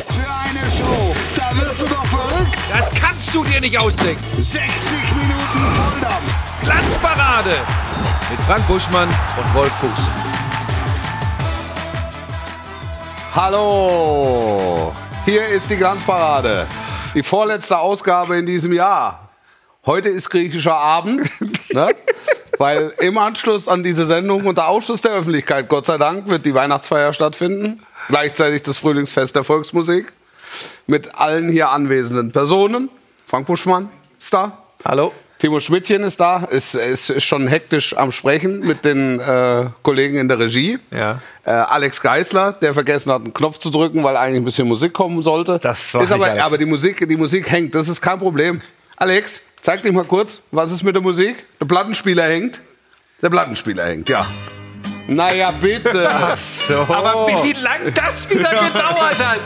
[0.00, 1.14] Was für eine Show!
[1.36, 2.56] Da wirst du doch verrückt!
[2.70, 4.24] Das kannst du dir nicht ausdenken.
[4.38, 4.64] 60
[5.14, 6.62] Minuten Volldampf!
[6.62, 7.50] Glanzparade
[8.30, 10.00] mit Frank Buschmann und Wolf Fuß.
[13.36, 14.90] Hallo,
[15.26, 16.66] hier ist die Glanzparade.
[17.12, 19.28] Die vorletzte Ausgabe in diesem Jahr.
[19.84, 21.28] Heute ist griechischer Abend,
[21.74, 21.94] ne?
[22.56, 26.54] weil im Anschluss an diese Sendung unter Ausschluss der Öffentlichkeit, Gott sei Dank, wird die
[26.54, 27.80] Weihnachtsfeier stattfinden.
[28.08, 30.12] Gleichzeitig das Frühlingsfest der Volksmusik
[30.86, 32.90] mit allen hier anwesenden Personen.
[33.26, 34.64] Frank Buschmann ist da.
[34.84, 35.12] Hallo.
[35.40, 40.28] Timo Schmidtchen ist da, ist, ist, schon hektisch am Sprechen mit den äh, Kollegen in
[40.28, 40.78] der Regie.
[40.90, 41.22] Ja.
[41.44, 44.92] Äh, Alex Geisler, der vergessen hat, einen Knopf zu drücken, weil eigentlich ein bisschen Musik
[44.92, 45.58] kommen sollte.
[45.58, 46.42] Das war ist aber, Alex.
[46.42, 48.60] aber die Musik, die Musik hängt, das ist kein Problem.
[48.96, 51.36] Alex, zeig dich mal kurz, was ist mit der Musik?
[51.58, 52.60] Der Plattenspieler hängt.
[53.22, 54.26] Der Plattenspieler hängt, ja.
[55.10, 56.08] Naja, bitte.
[56.68, 56.94] So.
[56.94, 59.40] Aber wie, lang das wieder gedauert hat.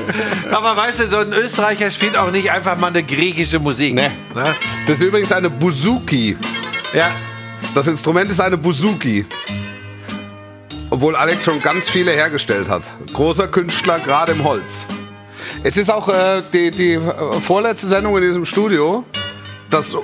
[0.53, 3.95] Aber weißt du, so ein Österreicher spielt auch nicht einfach mal eine griechische Musik.
[3.95, 4.11] Ne?
[4.87, 6.37] Das ist übrigens eine Buzuki.
[6.93, 7.11] Ja.
[7.75, 9.25] Das Instrument ist eine Buzuki.
[10.91, 12.83] Obwohl Alex schon ganz viele hergestellt hat.
[13.15, 14.85] Großer Künstler, gerade im Holz.
[15.63, 19.03] Es ist auch äh, die, die äh, vorletzte Sendung in diesem Studio,
[19.75, 19.95] das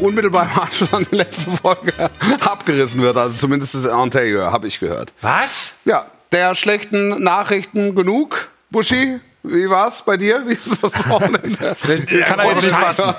[0.00, 1.92] unmittelbar im Anschluss an die letzte Folge
[2.40, 3.16] abgerissen wird.
[3.16, 5.12] Also zumindest das Interieur, habe ich gehört.
[5.20, 5.72] Was?
[5.84, 8.48] Ja, der schlechten Nachrichten genug.
[8.70, 10.42] Buschi, wie war's bei dir?
[10.46, 11.40] Wie ist das Wochenende?
[12.24, 13.14] Kann er jetzt nicht fassen.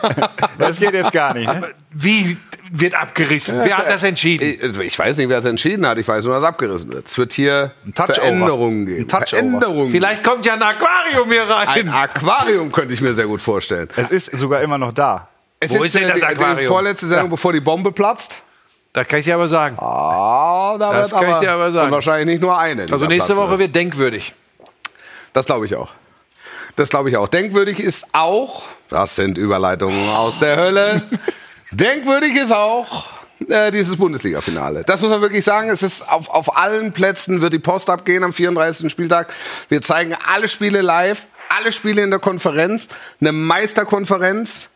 [0.58, 1.48] Das geht jetzt gar nicht.
[1.48, 1.74] Ne?
[1.92, 2.38] Wie
[2.70, 3.60] wird abgerissen?
[3.64, 4.44] Wer hat das entschieden?
[4.44, 5.98] Ich, ich weiß nicht, wer es entschieden hat.
[5.98, 7.08] Ich weiß nur, dass abgerissen wird.
[7.08, 7.72] Es wird hier.
[7.96, 9.10] Veränderungen geben.
[9.10, 9.92] Veränderungen.
[9.92, 11.68] Vielleicht kommt ja ein Aquarium hier rein.
[11.68, 13.88] Ein Aquarium könnte ich mir sehr gut vorstellen.
[13.96, 15.30] Es ist sogar immer noch da.
[15.60, 16.68] Es Wo ist denn das die, Die Aquarium?
[16.68, 18.38] vorletzte Sendung, bevor die Bombe platzt.
[18.94, 19.78] Das kann ich dir aber sagen.
[19.80, 21.92] Ah, da Das wird kann ich dir aber sagen.
[21.92, 22.84] wahrscheinlich nicht nur eine.
[22.92, 24.34] Also nächste platzen Woche wird denkwürdig.
[25.34, 25.90] Das glaube ich auch.
[26.76, 27.28] Das glaube ich auch.
[27.28, 31.02] Denkwürdig ist auch, das sind Überleitungen aus der Hölle.
[31.72, 33.08] Denkwürdig ist auch
[33.50, 34.84] äh, dieses Bundesliga-Finale.
[34.86, 35.70] Das muss man wirklich sagen.
[35.70, 38.92] Es ist auf, auf allen Plätzen wird die Post abgehen am 34.
[38.92, 39.34] Spieltag.
[39.70, 42.90] Wir zeigen alle Spiele live, alle Spiele in der Konferenz,
[43.20, 44.70] eine Meisterkonferenz.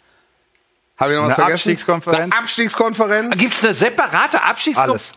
[1.02, 1.54] Habe ich noch was Eine vergessen?
[1.72, 2.20] Abstiegskonferenz.
[2.34, 3.38] Eine Abstiegskonferenz.
[3.38, 5.14] Gibt es eine separate Abstiegskonferenz?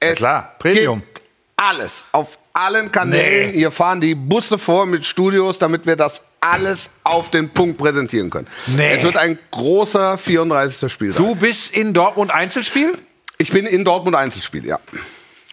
[0.00, 0.10] Alles.
[0.12, 1.00] Es klar, Premium.
[1.00, 1.22] gibt
[1.56, 2.06] alles.
[2.12, 3.50] Auf allen Kanälen.
[3.50, 3.56] Nee.
[3.56, 8.30] Hier fahren die Busse vor mit Studios, damit wir das alles auf den Punkt präsentieren
[8.30, 8.46] können.
[8.68, 8.92] Nee.
[8.92, 10.92] Es wird ein großer 34.
[10.92, 11.16] Spieltag.
[11.18, 12.96] Du bist in Dortmund Einzelspiel?
[13.38, 14.78] Ich bin in Dortmund Einzelspiel, ja.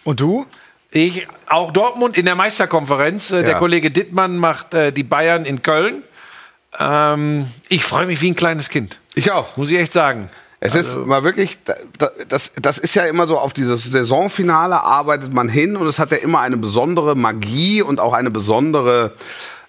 [0.04, 0.46] Und du?
[0.92, 3.32] Ich, auch Dortmund in der Meisterkonferenz.
[3.32, 3.58] Äh, Der Ja.
[3.58, 6.04] Kollege Dittmann macht äh, die Bayern in Köln.
[6.78, 9.56] Ähm, ich freue mich wie ein kleines Kind, Ich auch.
[9.56, 10.28] muss ich echt sagen.
[10.58, 14.82] Es ist mal wirklich, da- da- das, das ist ja immer so, auf dieses Saisonfinale
[14.82, 19.12] arbeitet man hin und es hat ja immer eine besondere Magie und auch eine besondere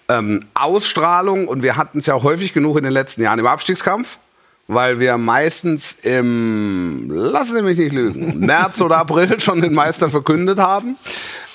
[0.08, 1.46] ähm, Ausstrahlung.
[1.46, 4.18] Und wir hatten es ja häufig genug in den letzten Jahren im Abstiegskampf,
[4.66, 10.08] weil wir meistens im, lassen Sie mich nicht lügen, März oder April schon den Meister
[10.08, 10.96] verkündet haben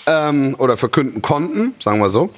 [0.06, 2.30] ähm, oder verkünden konnten, sagen wir so.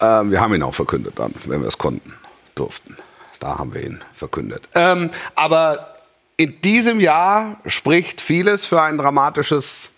[0.00, 2.14] Ähm, wir haben ihn auch verkündet dann, wenn wir es konnten,
[2.54, 2.96] durften.
[3.38, 4.68] Da haben wir ihn verkündet.
[4.74, 5.94] Ähm, aber
[6.36, 9.90] in diesem Jahr spricht vieles für ein dramatisches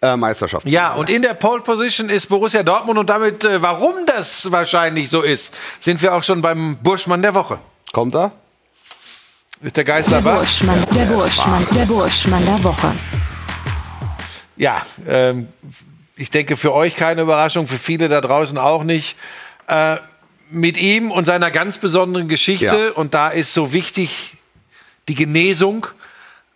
[0.00, 0.74] äh, Meisterschaftsfinale.
[0.74, 5.10] Ja, und in der Pole Position ist Borussia Dortmund und damit, äh, warum das wahrscheinlich
[5.10, 7.58] so ist, sind wir auch schon beim Burschmann der Woche.
[7.92, 8.32] Kommt er?
[9.62, 10.38] Ist der Geist Der dabei?
[10.38, 12.92] Burschmann, der Burschmann, der Burschmann der Woche.
[14.56, 15.48] Ja, ähm,
[16.16, 19.16] ich denke für euch keine Überraschung, für viele da draußen auch nicht.
[19.68, 19.98] Äh,
[20.52, 22.90] mit ihm und seiner ganz besonderen Geschichte, Ja.
[22.92, 24.36] und da ist so wichtig
[25.08, 25.86] die Genesung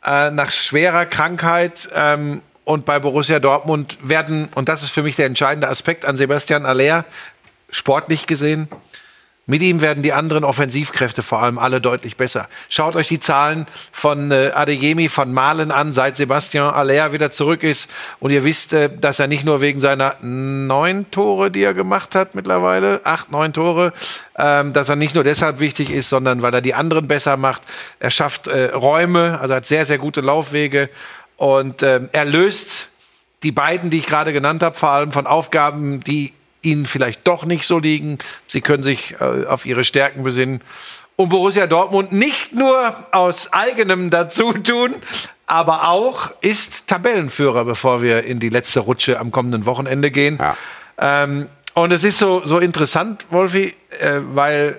[0.05, 1.89] äh, nach schwerer Krankheit.
[1.95, 6.17] Ähm, und bei Borussia Dortmund werden, und das ist für mich der entscheidende Aspekt an
[6.17, 7.05] Sebastian Aller,
[7.71, 8.69] sportlich gesehen,
[9.49, 12.49] mit ihm werden die anderen Offensivkräfte vor allem alle deutlich besser.
[12.69, 17.63] Schaut euch die Zahlen von äh, Adeyemi von Malen an, seit Sebastian Aller wieder zurück
[17.63, 17.89] ist.
[18.19, 22.17] Und ihr wisst, äh, dass er nicht nur wegen seiner neun Tore, die er gemacht
[22.17, 23.93] hat mittlerweile, acht, neun Tore,
[24.37, 27.63] ähm, dass er nicht nur deshalb wichtig ist, sondern weil er die anderen besser macht.
[28.01, 30.91] Er schafft äh, Räume, also hat sehr, sehr gute Laufwege.
[31.37, 32.89] Und ähm, er löst
[33.45, 36.33] die beiden, die ich gerade genannt habe, vor allem von Aufgaben, die
[36.67, 38.19] ihnen vielleicht doch nicht so liegen.
[38.47, 40.61] Sie können sich äh, auf ihre Stärken besinnen.
[41.17, 44.95] Und Borussia Dortmund nicht nur aus eigenem Dazutun,
[45.47, 50.39] aber auch ist Tabellenführer, bevor wir in die letzte Rutsche am kommenden Wochenende gehen.
[50.39, 50.57] Ja.
[50.99, 54.79] Ähm, und es ist so, so interessant, Wolfi, äh, weil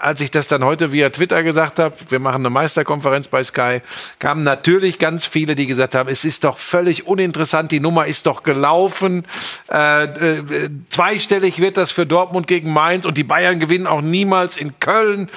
[0.00, 3.80] als ich das dann heute via Twitter gesagt habe, wir machen eine Meisterkonferenz bei Sky,
[4.18, 8.26] kamen natürlich ganz viele, die gesagt haben, es ist doch völlig uninteressant, die Nummer ist
[8.26, 9.24] doch gelaufen,
[9.70, 14.56] äh, äh, zweistellig wird das für Dortmund gegen Mainz und die Bayern gewinnen auch niemals
[14.56, 15.28] in Köln.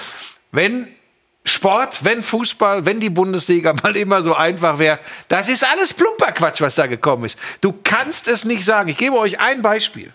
[0.51, 0.87] Wenn
[1.43, 6.31] Sport, wenn Fußball, wenn die Bundesliga mal immer so einfach wäre, das ist alles plumper
[6.31, 7.37] Quatsch, was da gekommen ist.
[7.61, 8.89] Du kannst es nicht sagen.
[8.89, 10.13] Ich gebe euch ein Beispiel.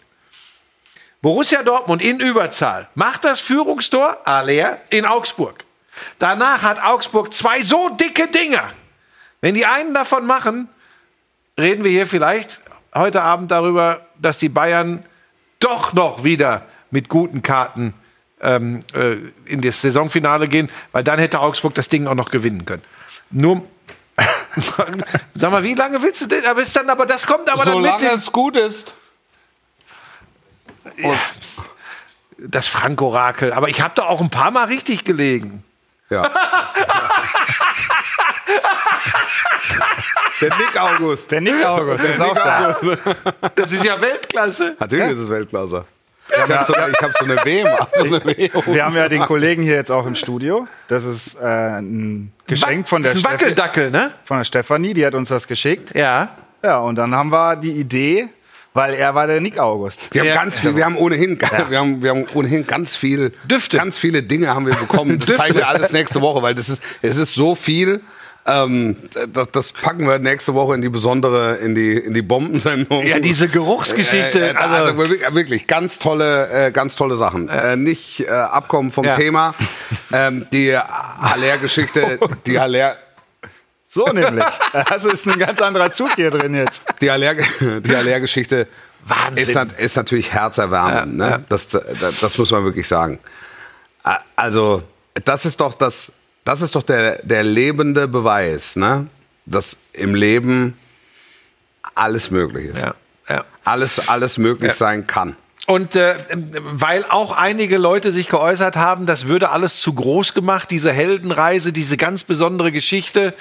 [1.26, 5.64] Borussia Dortmund in Überzahl macht das Führungstor, Aller, in Augsburg.
[6.20, 8.72] Danach hat Augsburg zwei so dicke Dinger.
[9.40, 10.68] Wenn die einen davon machen,
[11.58, 12.60] reden wir hier vielleicht
[12.94, 15.04] heute Abend darüber, dass die Bayern
[15.58, 17.92] doch noch wieder mit guten Karten
[18.40, 22.66] ähm, äh, in das Saisonfinale gehen, weil dann hätte Augsburg das Ding auch noch gewinnen
[22.66, 22.84] können.
[23.30, 23.64] Nur,
[25.34, 26.46] sag mal, wie lange willst du denn?
[26.46, 28.94] Aber dann, aber das kommt aber dann mit Solange es gut ist.
[32.38, 33.52] Das Frank-Orakel.
[33.52, 35.64] Aber ich habe da auch ein paar Mal richtig gelegen.
[36.10, 36.30] Ja.
[40.40, 41.30] Der Nick August.
[41.30, 42.76] Der Nick August ist auch da.
[43.54, 44.76] Das ist ja Weltklasse.
[44.78, 45.84] Natürlich ist es Weltklasse.
[46.28, 47.68] Ich habe so, hab so eine WM.
[47.94, 48.50] So eine WM.
[48.66, 50.66] Wir haben ja den Kollegen hier jetzt auch im Studio.
[50.88, 54.12] Das ist äh, ein Geschenk von der, ein Wackeldackel, ne?
[54.24, 55.94] von der Stefanie, die hat uns das geschickt.
[55.94, 56.30] Ja.
[56.62, 58.28] Ja, und dann haben wir die Idee,
[58.76, 60.00] weil er war der Nick August.
[60.12, 60.34] Wir haben Ja.
[60.36, 63.78] ganz viel, wir haben ohnehin, wir haben, wir haben ohnehin ganz viel, Düfte.
[63.78, 65.18] ganz viele Dinge haben wir bekommen.
[65.18, 68.00] Das zeigen wir alles nächste Woche, weil das ist, es ist so viel.
[68.48, 68.96] Ähm,
[69.32, 73.02] das, das packen wir nächste Woche in die besondere, in die, in die Bombensendung.
[73.04, 74.40] Ja, diese Geruchsgeschichte.
[74.40, 77.48] Äh, äh, also, also wirklich, wirklich ganz tolle, äh, ganz tolle Sachen.
[77.48, 79.16] Äh, nicht äh, abkommen vom Ja.
[79.16, 79.54] Thema.
[80.12, 82.96] Ähm, die Haller-Geschichte, die Haller,
[83.96, 84.44] So nämlich.
[84.72, 86.82] Also ist ein ganz anderer Zug hier drin jetzt.
[87.00, 88.68] die Haller, die Haller-Geschichte
[89.02, 89.68] Wahnsinn.
[89.70, 91.18] ist, ist natürlich herzerwärmend.
[91.18, 91.44] Ja, ne?
[91.48, 93.18] Das, das, das muss man wirklich sagen.
[94.36, 94.82] Also,
[95.24, 96.12] das ist doch das,
[96.44, 99.08] das ist doch der, der lebende Beweis, ne?
[99.46, 100.76] dass im Leben
[101.94, 102.78] alles möglich ist.
[102.82, 102.94] ja,
[103.28, 103.44] ja.
[103.64, 105.36] Alles, alles möglich sein kann.
[105.66, 110.70] Und äh, weil auch einige Leute sich geäußert haben, das würde alles zu groß gemacht,
[110.70, 113.34] diese Heldenreise, diese ganz besondere Geschichte.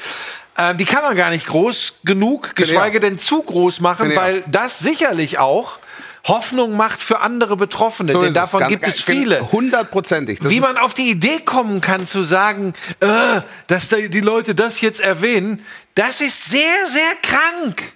[0.58, 4.80] Äh, die kann man gar nicht groß genug, geschweige denn zu groß machen, weil das
[4.80, 5.80] sicherlich auch
[6.26, 8.12] Hoffnung macht für andere Betroffene.
[8.12, 8.34] So denn es.
[8.34, 9.52] davon Ganz- gibt es viele.
[9.52, 10.40] Hundertprozentig.
[10.42, 14.82] Wie man auf die Idee kommen kann zu sagen, äh, dass da die Leute das
[14.82, 15.64] jetzt erwähnen,
[15.94, 17.94] das ist sehr, sehr krank,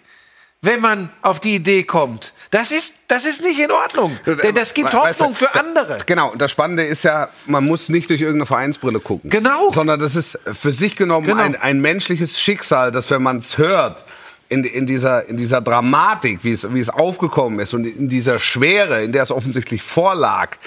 [0.62, 2.34] wenn man auf die Idee kommt.
[2.52, 4.18] Das ist, das ist nicht in Ordnung.
[4.26, 6.00] Denn das gibt Äh, Hoffnung für andere.
[6.06, 9.30] Genau, und das Spannende ist ja, man muss nicht durch irgendeine Vereinsbrille gucken.
[9.30, 9.70] Genau.
[9.70, 11.42] Sondern das ist für sich genommen Genau.
[11.42, 14.04] ein, ein menschliches Schicksal, dass wenn man es hört,
[14.50, 18.40] in, in, dieser, in dieser Dramatik, wie es, wie es aufgekommen ist und in dieser
[18.40, 20.58] Schwere, in der es offensichtlich vorlag,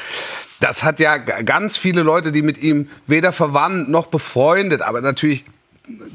[0.61, 5.45] das hat ja ganz viele Leute, die mit ihm weder verwandt noch befreundet, aber natürlich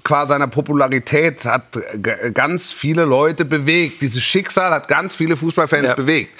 [0.03, 1.63] qua seiner Popularität hat
[2.33, 4.01] ganz viele Leute bewegt.
[4.01, 5.93] Dieses Schicksal hat ganz viele Fußballfans Ja.
[5.95, 6.37] bewegt.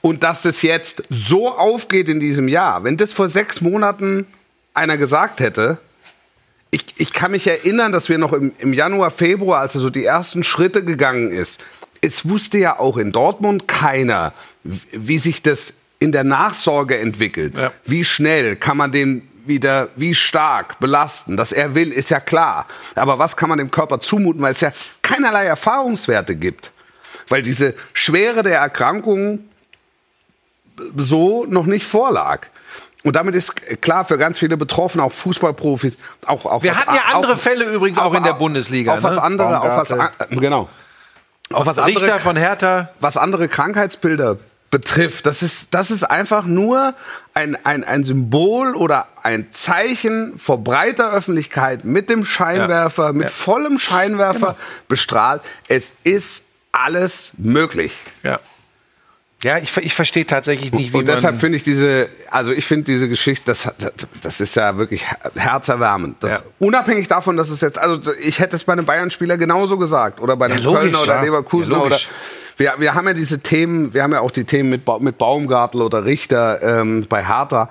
[0.00, 4.26] Und dass es jetzt so aufgeht in diesem Jahr, wenn das vor sechs Monaten
[4.74, 5.78] einer gesagt hätte,
[6.70, 9.90] ich, ich kann mich erinnern, dass wir noch im, im Januar, Februar, als er so
[9.90, 11.62] die ersten Schritte gegangen ist,
[12.00, 14.32] es wusste ja auch in Dortmund keiner,
[14.64, 17.56] wie sich das in der Nachsorge entwickelt.
[17.56, 17.72] Ja.
[17.86, 21.36] Wie schnell kann man den wieder, wie stark belasten.
[21.36, 22.66] Dass er will, ist ja klar.
[22.94, 26.70] Aber was kann man dem Körper zumuten, weil es ja keinerlei Erfahrungswerte gibt.
[27.28, 29.40] Weil diese Schwere der Erkrankung
[30.96, 32.46] so noch nicht vorlag.
[33.02, 36.94] Und damit ist klar für ganz viele Betroffene, auch Fußballprofis, auch, auch Wir was- hatten
[36.94, 39.22] ja andere auch- Fälle übrigens auch in der Bundesliga, Auch was ne?
[39.22, 40.68] andere, auch was, an- genau.
[41.52, 42.88] Auch was Richter andere, von Hertha.
[43.00, 44.38] was andere Krankheitsbilder
[44.78, 46.94] betrifft, das ist, das ist einfach nur
[47.32, 53.28] ein, ein, ein Symbol oder ein Zeichen vor breiter Öffentlichkeit mit dem Scheinwerfer, mit Ja.
[53.28, 54.56] vollem Scheinwerfer
[54.88, 55.42] bestrahlt.
[55.68, 57.92] Es ist alles möglich.
[58.24, 58.40] Ja.
[59.44, 62.84] Ja, ich, ich verstehe tatsächlich nicht, wie Und deshalb finde ich diese, also ich finde
[62.86, 66.16] diese Geschichte, das, hat- das ist ja wirklich her- herzerwärmend.
[66.20, 66.38] Das, Ja.
[66.58, 70.36] Unabhängig davon, dass es jetzt, also ich hätte es bei einem Bayern-Spieler genauso gesagt oder
[70.36, 71.22] bei einem logisch, Kölner oder ja.
[71.22, 71.98] Leverkusen Ja, oder.
[72.56, 75.18] Wir, wir haben ja diese Themen, wir haben ja auch die Themen mit, Ba- mit
[75.18, 77.68] Baumgartel oder Richter ähm, bei Hertha.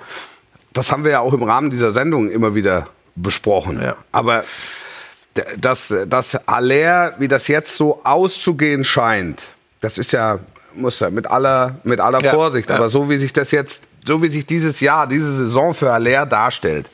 [0.74, 3.82] Das haben wir ja auch im Rahmen dieser Sendung immer wieder besprochen.
[3.82, 3.96] Ja.
[4.12, 4.44] Aber
[5.58, 9.48] dass, dass Aller, wie das jetzt so auszugehen scheint,
[9.82, 10.40] das ist ja,
[10.76, 12.76] muss ja mit aller, mit aller Ja, Vorsicht, ja.
[12.76, 16.26] aber so wie sich das jetzt, so wie sich dieses Jahr, diese Saison für Aller
[16.26, 16.90] darstellt,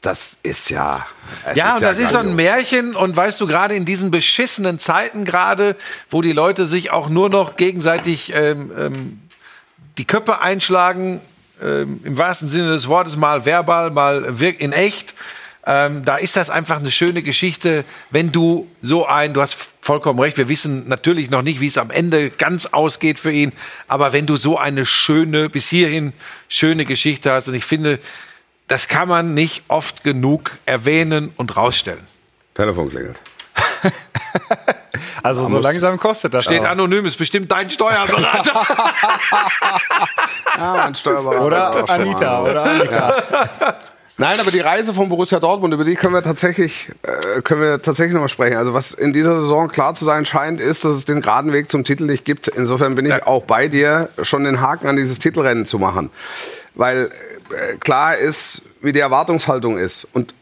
[0.00, 1.06] das ist ja.
[1.54, 2.36] Ja, und das ist so ein grandios.
[2.36, 5.76] Märchen und weißt du, gerade in diesen beschissenen Zeiten gerade,
[6.10, 9.20] wo die Leute sich auch nur noch gegenseitig ähm, ähm,
[9.98, 11.20] die Köpfe einschlagen,
[11.60, 15.14] ähm, im wahrsten Sinne des Wortes, mal verbal, mal in echt.
[15.68, 20.20] Ähm, da ist das einfach eine schöne Geschichte, wenn du so ein, du hast vollkommen
[20.20, 23.52] recht, wir wissen natürlich noch nicht, wie es am Ende ganz ausgeht für ihn,
[23.88, 26.12] aber wenn du so eine schöne, bis hierhin
[26.48, 27.98] schöne Geschichte hast, und ich finde,
[28.68, 32.06] das kann man nicht oft genug erwähnen und rausstellen.
[32.54, 33.20] Telefon klingelt.
[35.22, 36.44] Also so langsam kostet das.
[36.44, 36.66] Steht auch.
[36.68, 38.66] anonym, ist bestimmt dein Steuerberater.
[40.56, 41.44] Ja, mein Steuerberater.
[41.44, 42.50] Oder Anita mal.
[42.50, 43.14] oder Annika.
[44.16, 47.82] Nein, aber die Reise von Borussia Dortmund, über die können wir tatsächlich, äh, können wir
[47.82, 48.56] tatsächlich nochmal sprechen.
[48.56, 51.70] Also was in dieser Saison klar zu sein scheint, ist, dass es den geraden Weg
[51.70, 52.48] zum Titel nicht gibt.
[52.48, 53.26] Insofern bin ich Ja.
[53.26, 56.08] auch bei dir, schon den Haken an dieses Titelrennen zu machen.
[56.76, 57.08] Weil
[57.50, 60.06] äh, klar ist, wie die Erwartungshaltung ist.
[60.12, 60.34] Und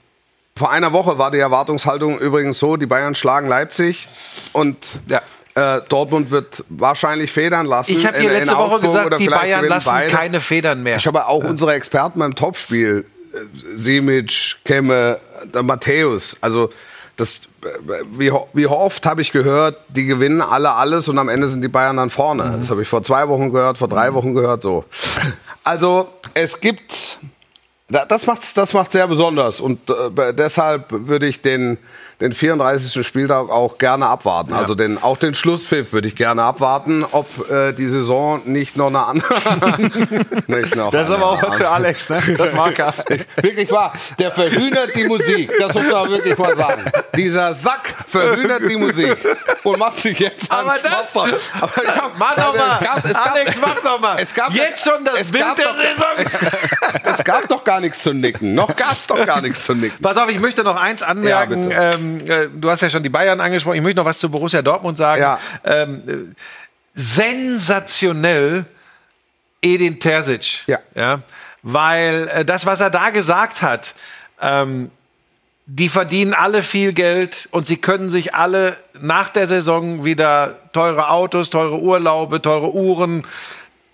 [0.57, 4.09] vor einer Woche war die Erwartungshaltung übrigens so, die Bayern schlagen Leipzig
[4.53, 5.23] und Ja.
[5.55, 7.93] äh, Dortmund wird wahrscheinlich federn lassen.
[7.93, 10.11] Ich habe in- hier in letzte Woche Augsburg oder gesagt, die Bayern lassen beide.
[10.13, 10.97] keine Federn mehr.
[10.97, 13.39] Ich habe auch unsere Experten beim Topspiel, äh,
[13.77, 15.19] Simic, Kemme,
[15.53, 16.71] der Matthäus, also
[17.17, 17.69] das, äh,
[18.17, 21.69] wie, wie oft habe ich gehört, die gewinnen alle alles und am Ende sind die
[21.69, 22.57] Bayern dann vorne.
[22.61, 24.85] Das habe ich vor zwei Wochen gehört, vor drei Wochen gehört, so.
[25.65, 27.19] Also es gibt,
[27.89, 31.79] da- das macht das macht sehr besonders und äh, deshalb würde ich den
[32.25, 33.07] den 34.
[33.07, 34.55] Spieltag auch gerne abwarten.
[34.55, 38.87] Also den, auch den Schlusspfiff würde ich gerne abwarten, ob äh, die Saison nicht noch
[38.87, 39.35] eine andere.
[40.47, 42.23] nicht noch Das ist aber auch was für Alex, ne?
[42.39, 42.95] Das mag er.
[43.37, 43.93] Wirklich wahr.
[44.19, 45.53] Der verhühnert die Musik.
[45.59, 46.85] Das muss man wirklich mal sagen.
[47.15, 49.17] Dieser Sack verhühnert die Musik
[49.63, 51.15] und macht sich jetzt Aber das-.
[51.15, 51.29] Aber
[51.85, 52.79] ich hab, Mach doch mal.
[52.79, 54.19] Es gab, es gab, Alex, mach doch mal.
[54.19, 56.07] Es gab, Jetzt schon das Bild der doch- Saison.
[57.05, 58.55] Es, es gab doch gar nichts zu nicken.
[58.55, 60.01] Noch gab es doch gar nichts zu nicken.
[60.01, 61.71] Pass auf, ich möchte noch eins anmerken.
[61.71, 61.91] Ja,
[62.21, 63.77] ähm, äh, du hast ja schon die Bayern angesprochen.
[63.77, 65.21] Ich möchte noch was zu Borussia Dortmund sagen.
[65.21, 65.39] Ja.
[65.65, 66.35] Ähm, äh,
[66.95, 68.65] sensationell
[69.61, 70.67] Edin Terzic.
[70.67, 70.79] Ja.
[70.95, 71.23] ja
[71.65, 73.95] weil äh, das, was er da gesagt hat,
[74.41, 74.91] ähm,
[75.67, 81.09] die verdienen alle viel Geld und sie können sich alle nach der Saison wieder teure
[81.09, 83.27] Autos, teure Urlaube, teure Uhren,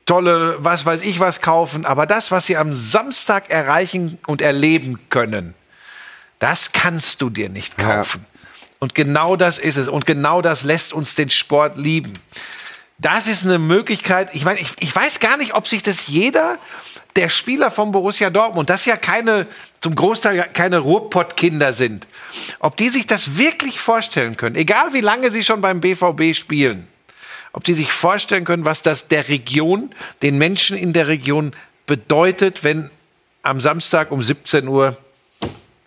[0.04, 1.86] tolle, was weiß ich was kaufen.
[1.86, 5.54] Aber das, was sie am Samstag erreichen und erleben können,
[6.40, 8.26] das kannst du dir nicht kaufen.
[8.80, 9.86] Und genau das ist es.
[9.86, 12.14] Und genau das lässt uns den Sport lieben.
[12.98, 14.30] Das ist eine Möglichkeit.
[14.32, 16.58] Ich meine, ich, ich weiß gar nicht, ob sich das jeder
[17.16, 19.46] der Spieler von Borussia Dortmund, das ja keine,
[19.80, 22.06] zum Großteil keine Ruhrpott-Kinder sind,
[22.58, 26.86] ob die sich das wirklich vorstellen können, egal wie lange sie schon beim BVB spielen,
[27.52, 29.92] ob die sich vorstellen können, was das der Region,
[30.22, 31.52] den Menschen in der Region
[31.86, 32.90] bedeutet, wenn
[33.42, 34.96] am Samstag um 17 Uhr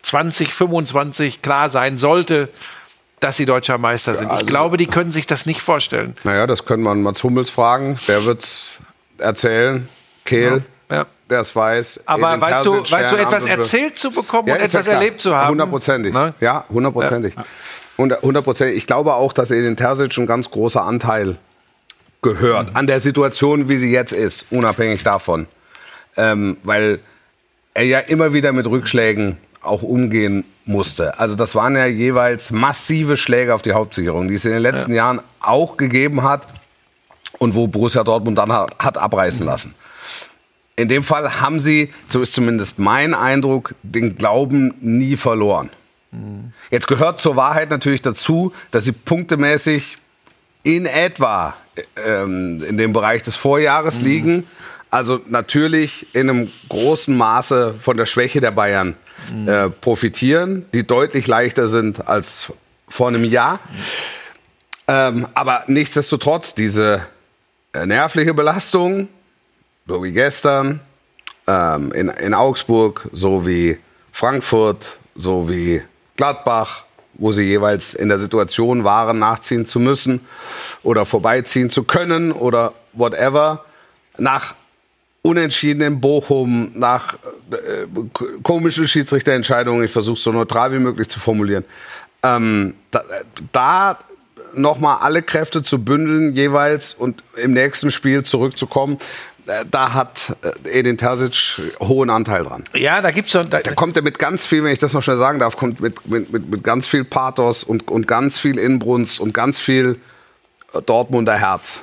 [0.04, 2.50] 2025 klar sein sollte,
[3.20, 4.32] dass sie deutscher Meister sind.
[4.34, 6.14] Ich glaube, die können sich das nicht vorstellen.
[6.24, 7.98] Naja, das können wir Mats Hummels fragen.
[8.08, 8.80] Der wird's
[9.18, 9.88] erzählen.
[10.26, 11.06] Kehl, Ja.
[11.30, 12.02] der es weiß.
[12.06, 14.96] Aber weißt du, weißt du, etwas erzählt zu bekommen Ja, und ja etwas klar.
[14.98, 15.50] erlebt zu haben?
[15.52, 16.14] Hundertprozentig.
[16.14, 16.34] Ne?
[16.40, 17.34] Ja, hundertprozentig.
[17.98, 18.76] Hundert- Hundertprozentig.
[18.78, 21.38] Ich glaube auch, dass Edin Terzic ein ganz großer Anteil
[22.22, 25.46] gehört an der Situation, wie sie jetzt ist, unabhängig davon.
[26.18, 27.00] Ähm, weil
[27.74, 31.20] er ja immer wieder mit Rückschlägen auch umgehen musste.
[31.20, 34.94] Also das waren ja jeweils massive Schläge auf die Hauptsicherung, die es in den letzten
[34.94, 36.48] Jahren auch gegeben hat
[37.38, 39.76] und wo Borussia Dortmund dann hat, hat abreißen lassen.
[40.76, 45.70] In dem Fall haben sie, so ist zumindest mein Eindruck, den Glauben nie verloren.
[46.72, 49.98] Jetzt gehört zur Wahrheit natürlich dazu, dass sie punktemäßig
[50.64, 51.56] in etwa
[51.96, 54.48] ähm, in dem Bereich des Vorjahres liegen.
[54.90, 58.96] Also natürlich in einem großen Maße von der Schwäche der Bayern
[59.48, 62.52] äh, profitieren, die deutlich leichter sind als
[62.88, 63.60] vor einem Jahr.
[64.88, 67.02] Ähm, aber nichtsdestotrotz, diese
[67.74, 69.08] äh, nervliche Belastung,
[69.88, 70.82] so wie gestern,
[71.48, 73.78] ähm, in, in Augsburg, so wie
[74.12, 75.82] Frankfurt, so wie
[76.16, 76.84] Gladbach,
[77.16, 80.22] wo sie jeweils in der Situation waren, nachziehen zu müssen
[80.84, 83.66] oder vorbeiziehen zu können oder whatever,
[84.18, 84.56] nach
[85.24, 87.16] Unentschieden in Bochum, nach
[87.52, 87.88] äh,
[88.44, 91.64] komischen Schiedsrichterentscheidungen, ich versuche es so neutral wie möglich zu formulieren,
[92.24, 93.04] ähm, da,
[93.54, 94.00] da
[94.54, 98.98] nochmal alle Kräfte zu bündeln jeweils und im nächsten Spiel zurückzukommen,
[99.48, 102.64] äh, da hat äh, Edin Terzic hohen Anteil dran.
[102.74, 103.44] Ja, da gibt's so.
[103.44, 105.80] Da, Da kommt er mit ganz viel, wenn ich das noch schnell sagen darf, kommt
[105.80, 110.00] mit, mit, mit, mit ganz viel Pathos und, und ganz viel Inbrunst und ganz viel
[110.74, 111.82] äh, Dortmunder Herz.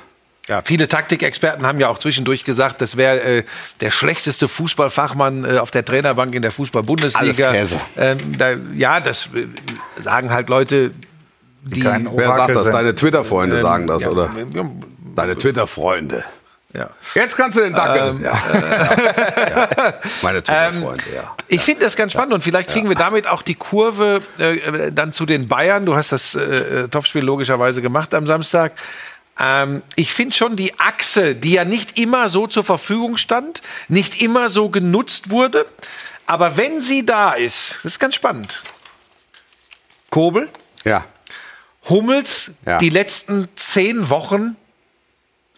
[0.51, 3.43] Ja, viele Taktikexperten haben ja auch zwischendurch gesagt, das wäre äh,
[3.79, 7.47] der schlechteste Fußballfachmann äh, auf der Trainerbank in der Fußball-Bundesliga.
[7.47, 7.79] Alles Käse.
[7.97, 9.47] Ähm, da, ja, das äh,
[10.01, 10.91] sagen halt Leute,
[11.61, 11.79] die.
[11.79, 12.63] kein Wer sagt das?
[12.65, 12.73] sind.
[12.73, 14.29] Deine Twitter-Freunde sagen das, ja, oder?
[14.53, 14.69] ja,
[15.15, 16.25] Deine Twitter-Freunde.
[16.73, 16.89] Ja.
[17.15, 18.17] Jetzt kannst du den danken.
[18.17, 18.33] Ähm, ja.
[19.71, 19.93] ja.
[20.21, 21.35] Meine Twitter-Freunde, ja.
[21.47, 24.91] Ich finde das ganz spannend und vielleicht kriegen wir damit auch die Kurve äh, äh,
[24.91, 25.85] dann zu den Bayern.
[25.85, 28.73] Du hast das äh, Topspiel logischerweise gemacht am Samstag.
[29.43, 34.21] Ähm, ich finde schon die Achse, die ja nicht immer so zur Verfügung stand, nicht
[34.21, 35.65] immer so genutzt wurde,
[36.27, 38.61] aber wenn sie da ist, das ist ganz spannend.
[40.11, 40.49] Kobel,
[40.83, 41.05] Ja.
[41.89, 42.77] Hummels, Ja.
[42.77, 44.55] die letzten zehn Wochen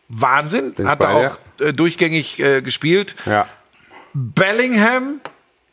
[0.07, 3.15] Wahnsinn, hat er auch äh, durchgängig äh, gespielt.
[3.25, 3.47] Ja.
[4.13, 5.19] Bellingham,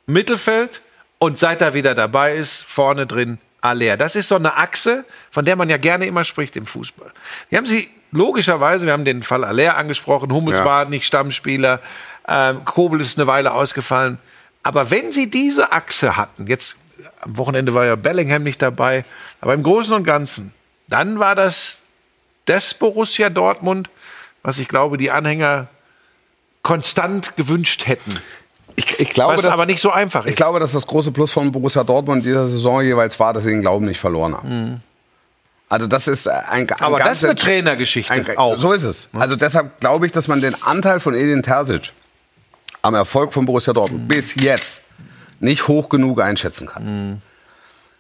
[0.07, 0.81] Mittelfeld
[1.19, 3.97] und seit er wieder dabei ist, vorne drin Aller.
[3.97, 7.13] Das ist so eine Achse, von der man ja gerne immer spricht im Fußball.
[7.51, 10.65] Wir haben sie logischerweise, wir haben den Fall Aller angesprochen, Hummels Ja.
[10.65, 11.81] war nicht Stammspieler,
[12.29, 14.19] ähm, Kobel ist eine Weile ausgefallen.
[14.63, 16.77] Aber wenn sie diese Achse hatten, jetzt
[17.23, 19.05] am Wochenende war ja Bellingham nicht dabei,
[19.41, 20.53] aber im Großen und Ganzen,
[20.89, 21.79] dann war das
[22.47, 23.89] das Borussia Dortmund,
[24.43, 25.69] was ich glaube, die Anhänger
[26.63, 28.19] konstant gewünscht hätten.
[28.77, 30.31] Ich, ich glaube, Was dass, aber nicht so einfach ist.
[30.31, 33.51] Ich glaube, dass das große Plus von Borussia Dortmund dieser Saison jeweils war, dass sie
[33.51, 34.83] den Glauben nicht verloren haben.
[35.71, 36.75] Also das ist ein, ein Mhm.
[36.81, 38.59] Aber ganz das ist eine Trainergeschichte ein, auch.
[38.59, 39.09] So ist es.
[39.13, 41.93] Also deshalb glaube ich, dass man den Anteil von Edin Terzic
[42.83, 44.83] am Erfolg von Borussia Dortmund bis jetzt
[45.39, 47.23] nicht hoch genug einschätzen kann.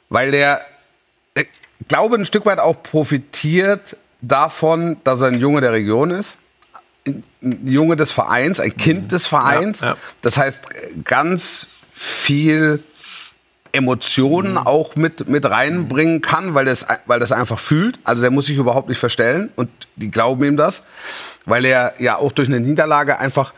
[0.08, 0.62] Weil der,
[1.34, 1.46] ich
[1.86, 6.38] glaube, ein Stück weit auch profitiert davon, dass er ein Junge der Region ist.
[7.06, 7.22] Ein
[7.64, 9.82] Junge des Vereins, ein Kind des Vereins.
[9.82, 9.96] Ja, ja.
[10.22, 10.64] Das heißt,
[11.04, 12.82] ganz viel
[13.72, 17.98] Emotionen auch mit, mit reinbringen kann, weil das, weil das einfach fühlt.
[18.04, 20.82] Also der muss sich überhaupt nicht verstellen und die glauben ihm das,
[21.44, 23.52] weil er ja auch durch eine Niederlage einfach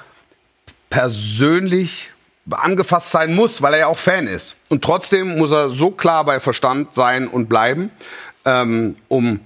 [0.90, 2.11] persönlich
[2.50, 4.57] angefasst sein muss, weil er ja auch Fan ist.
[4.69, 7.90] Und trotzdem muss er so klar bei Verstand sein und bleiben,
[8.45, 9.40] ähm, um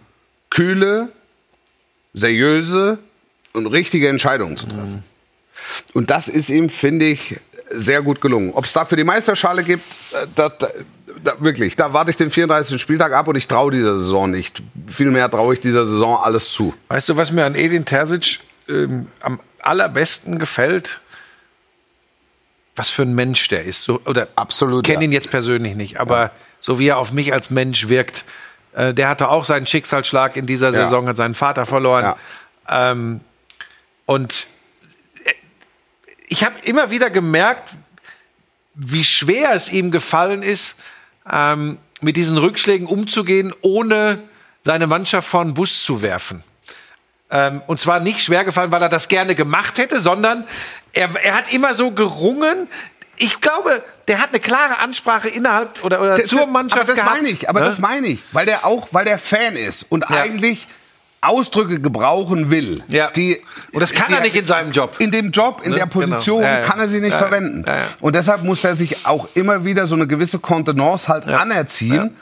[0.50, 1.10] kühle,
[2.14, 2.98] seriöse
[3.52, 5.04] und richtige Entscheidungen zu treffen.
[5.92, 7.38] Und das ist ihm, finde ich,
[7.70, 8.52] sehr gut gelungen.
[8.54, 10.68] Ob es dafür die Meisterschale gibt, äh, da, da,
[11.22, 12.80] da, wirklich, da warte ich den 34.
[12.80, 14.62] Spieltag ab und ich traue dieser Saison nicht.
[14.86, 16.74] Vielmehr traue ich dieser Saison alles zu.
[16.88, 21.00] Weißt du, was mir an Edin Terzic ähm, am allerbesten gefällt?
[22.76, 23.82] Was für ein Mensch der ist.
[23.82, 25.08] So, oder Absolut, Ich kenne ja.
[25.08, 26.30] ihn jetzt persönlich nicht, aber
[26.60, 28.24] so wie er auf mich als Mensch wirkt.
[28.74, 30.84] Äh, der hatte auch seinen Schicksalsschlag in dieser Ja.
[30.84, 32.14] Saison, hat seinen Vater verloren.
[32.68, 32.92] Ja.
[32.92, 33.20] Ähm,
[34.04, 34.46] und
[36.28, 37.70] ich habe immer wieder gemerkt,
[38.74, 40.76] wie schwer es ihm gefallen ist,
[41.30, 44.22] ähm, mit diesen Rückschlägen umzugehen, ohne
[44.64, 46.42] seine Mannschaft vor den Bus zu werfen.
[47.30, 50.46] Ähm, und zwar nicht schwer gefallen, weil er das gerne gemacht hätte, sondern
[50.92, 52.68] er, er hat immer so gerungen.
[53.16, 57.16] Ich glaube, der hat eine klare Ansprache innerhalb oder, oder zur Mannschaft aber das gehabt.
[57.16, 57.66] meine ich, aber ne?
[57.66, 60.20] das meine ich, weil der auch, weil der Fan ist und Ja.
[60.20, 60.68] eigentlich
[61.20, 62.82] Ausdrücke gebrauchen will.
[62.88, 63.10] Ja.
[63.10, 64.94] Die, Und das kann die, er nicht in seinem Job.
[64.98, 65.76] In dem Job, in Ne?
[65.78, 66.52] der Position Genau.
[66.52, 66.64] Ja, ja.
[66.66, 67.26] kann er sie nicht Ja, ja.
[67.26, 67.64] verwenden.
[67.66, 67.82] Ja, ja.
[68.00, 72.16] Und deshalb muss er sich auch immer wieder so eine gewisse Kontenance halt anerziehen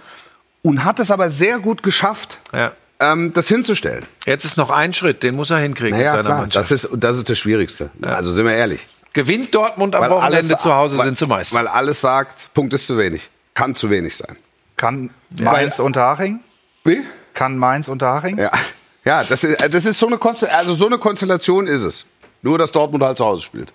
[0.63, 2.73] und hat es aber sehr gut geschafft, Ja.
[3.01, 4.07] ähm, das hinzustellen.
[4.25, 6.71] Jetzt ist noch ein Schritt, den muss er hinkriegen Naja, mit seiner klar, Mannschaft.
[6.71, 7.91] das ist, das ist das Schwierigste.
[8.03, 8.87] Also sind wir ehrlich.
[9.13, 11.55] Gewinnt Dortmund am Weil Wochenende alles- zu Hause, weil, sind sie Meister.
[11.57, 13.29] Weil alles sagt, Punkt ist zu wenig.
[13.55, 14.37] Kann zu wenig sein.
[14.77, 16.41] Kann Mainz Unterhaching?
[16.85, 17.03] Wie?
[17.35, 18.39] Kann Mainz Unterhaching?
[18.39, 18.51] Ja,
[19.05, 22.07] ja das, ist, das ist so eine, Konstell also so eine Konstellation ist es.
[22.43, 23.73] Nur, dass Dortmund halt zu Hause spielt.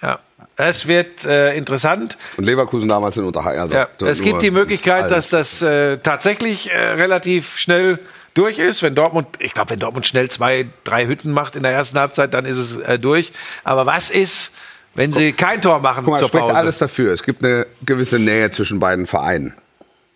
[0.00, 0.18] Ja.
[0.56, 2.18] Es wird äh, interessant.
[2.36, 3.60] Und Leverkusen damals in Unterhaching.
[3.60, 3.88] Also Ja.
[4.06, 7.98] Es gibt die Möglichkeit, dass das äh, tatsächlich äh, relativ schnell
[8.34, 8.82] durch ist.
[8.82, 12.34] Wenn Dortmund, ich glaube, wenn Dortmund schnell zwei, drei Hütten macht in der ersten Halbzeit,
[12.34, 13.32] dann ist es äh, durch.
[13.64, 14.52] Aber was ist,
[14.94, 16.56] wenn sie kein Tor machen Guck mal, zur spricht Pause?
[16.56, 17.12] alles dafür.
[17.12, 19.54] Es gibt eine gewisse Nähe zwischen beiden Vereinen.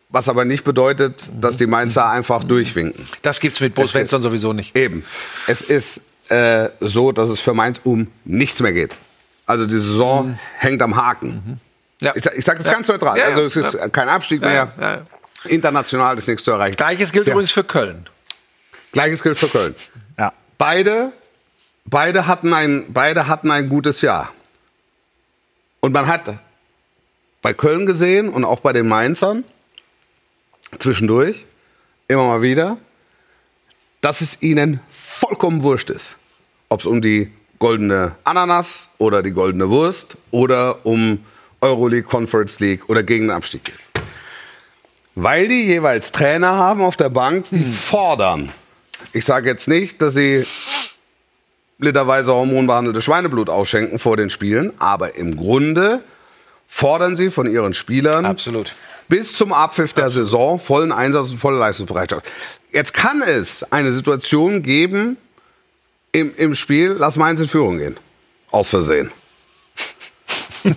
[0.08, 3.06] Was aber nicht bedeutet, dass die Mainzer einfach durchwinken.
[3.22, 4.76] Das gibt's mit Bo Es wird- Svensson sowieso nicht.
[4.76, 5.04] Eben.
[5.48, 8.94] Es ist äh, so, dass es für Mainz um nichts mehr geht.
[9.46, 11.60] Also die Saison hängt am Haken.
[12.00, 12.12] Ja.
[12.14, 12.74] Ich, sag- ich sage das Ja.
[12.74, 13.18] ganz neutral.
[13.18, 13.26] Ja.
[13.26, 13.88] Also es ist Ja.
[13.88, 14.72] kein Abstieg Ja, mehr.
[14.80, 15.02] ja, ja.
[15.50, 16.76] International ist nichts zu erreichen.
[16.76, 17.32] Gleiches gilt Ja.
[17.32, 18.08] übrigens für Köln.
[18.92, 19.74] Gleiches gilt für Köln.
[20.18, 20.32] Ja.
[20.58, 21.12] Beide,
[21.84, 24.32] beide, hatten ein, beide hatten ein gutes Jahr.
[25.80, 26.22] Und man hat
[27.42, 29.44] bei Köln gesehen und auch bei den Mainzern
[30.78, 31.44] zwischendurch
[32.08, 32.78] immer mal wieder,
[34.00, 36.14] dass es ihnen vollkommen wurscht ist.
[36.68, 41.24] Ob es um die goldene Ananas oder die goldene Wurst oder um
[41.60, 43.78] Euroleague, Conference League oder gegen den Abstieg geht.
[45.14, 48.52] Weil die jeweils Trainer haben auf der Bank, die fordern.
[49.12, 50.46] Ich sage jetzt nicht, dass sie
[51.78, 56.02] literweise hormonbehandelte Schweineblut ausschenken vor den Spielen, aber im Grunde
[56.66, 58.74] fordern sie von ihren Spielern Absolut.
[59.08, 62.26] bis zum Abpfiff der Saison vollen Einsatz und volle Leistungsbereitschaft.
[62.70, 65.16] Jetzt kann es eine Situation geben,
[66.12, 67.96] im, im Spiel, lass Mainz in Führung gehen.
[68.50, 69.10] Aus Versehen.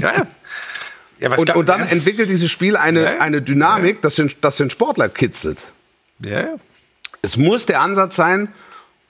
[0.00, 0.26] Ja,
[1.18, 1.36] ja.
[1.36, 1.86] Und, und dann ja.
[1.86, 5.62] entwickelt dieses Spiel eine, Ja, eine Dynamik, das, den, das den Sportler kitzelt.
[6.20, 6.56] ja.
[7.22, 8.52] Es muss der Ansatz sein,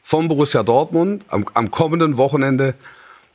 [0.03, 2.75] vom Borussia Dortmund am, am kommenden Wochenende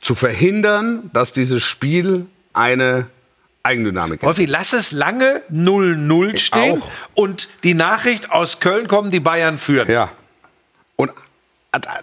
[0.00, 3.06] zu verhindern, dass dieses Spiel eine
[3.62, 4.22] Eigendynamik.
[4.22, 6.90] Wolfi, lass es lange 0-0 stehen auch.
[7.14, 9.90] und die Nachricht aus Köln kommen, die Bayern führen.
[9.90, 10.10] Ja.
[10.96, 11.12] Und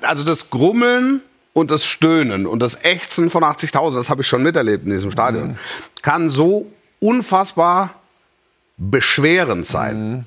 [0.01, 1.21] also das Grummeln
[1.53, 5.11] und das Stöhnen und das Ächzen von 80.000, das habe ich schon miterlebt in diesem
[5.11, 5.57] Stadion,
[6.01, 7.95] kann so unfassbar
[8.77, 10.25] beschwerend sein.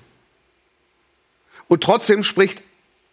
[1.68, 2.62] Und trotzdem spricht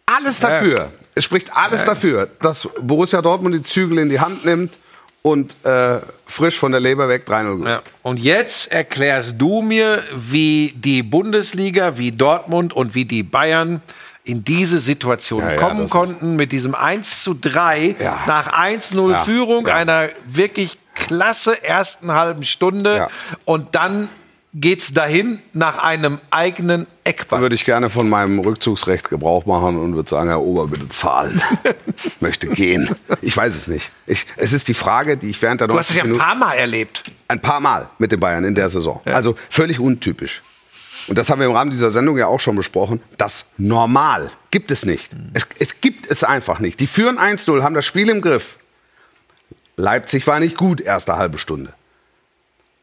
[0.04, 0.92] alles dafür.
[1.14, 4.78] Es spricht alles dafür, dass Borussia Dortmund die Zügel in die Hand nimmt
[5.22, 7.66] und äh, frisch von der Leber weg 3-0 gewinnt.
[7.68, 7.82] Ja.
[8.02, 13.82] Und jetzt erklärst du mir, wie die Bundesliga, wie Dortmund und wie die Bayern
[14.24, 18.18] in diese Situation Ja, ja, kommen ist- konnten mit diesem 1 zu 3 Ja.
[18.26, 19.74] nach 1-0 Ja, Führung, ja.
[19.74, 23.08] einer wirklich klasse ersten halben Stunde Ja.
[23.44, 24.08] und dann
[24.52, 27.40] geht's dahin nach einem eigenen Da Eckball.
[27.40, 31.40] würde ich gerne von meinem Rückzugsrecht Gebrauch machen und würde sagen, Herr Ober, bitte zahlen.
[32.20, 32.94] Möchte gehen.
[33.22, 33.92] Ich weiß es nicht.
[34.06, 36.18] Ich, es ist die Frage, die ich während der Du hast es 90 ja ein
[36.18, 37.04] paar Mal erlebt.
[37.28, 39.00] ein paar Mal mit den Bayern in der Saison.
[39.04, 40.42] Also völlig untypisch.
[41.06, 43.00] Und das haben wir im Rahmen dieser Sendung ja auch schon besprochen.
[43.16, 45.10] Das Normal gibt es nicht.
[45.32, 46.78] Es, es gibt es einfach nicht.
[46.80, 48.58] Die führen 1-0, haben das Spiel im Griff.
[49.76, 51.72] Leipzig war nicht gut, erste halbe Stunde.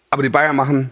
[0.10, 0.89] Aber die Bayern machen,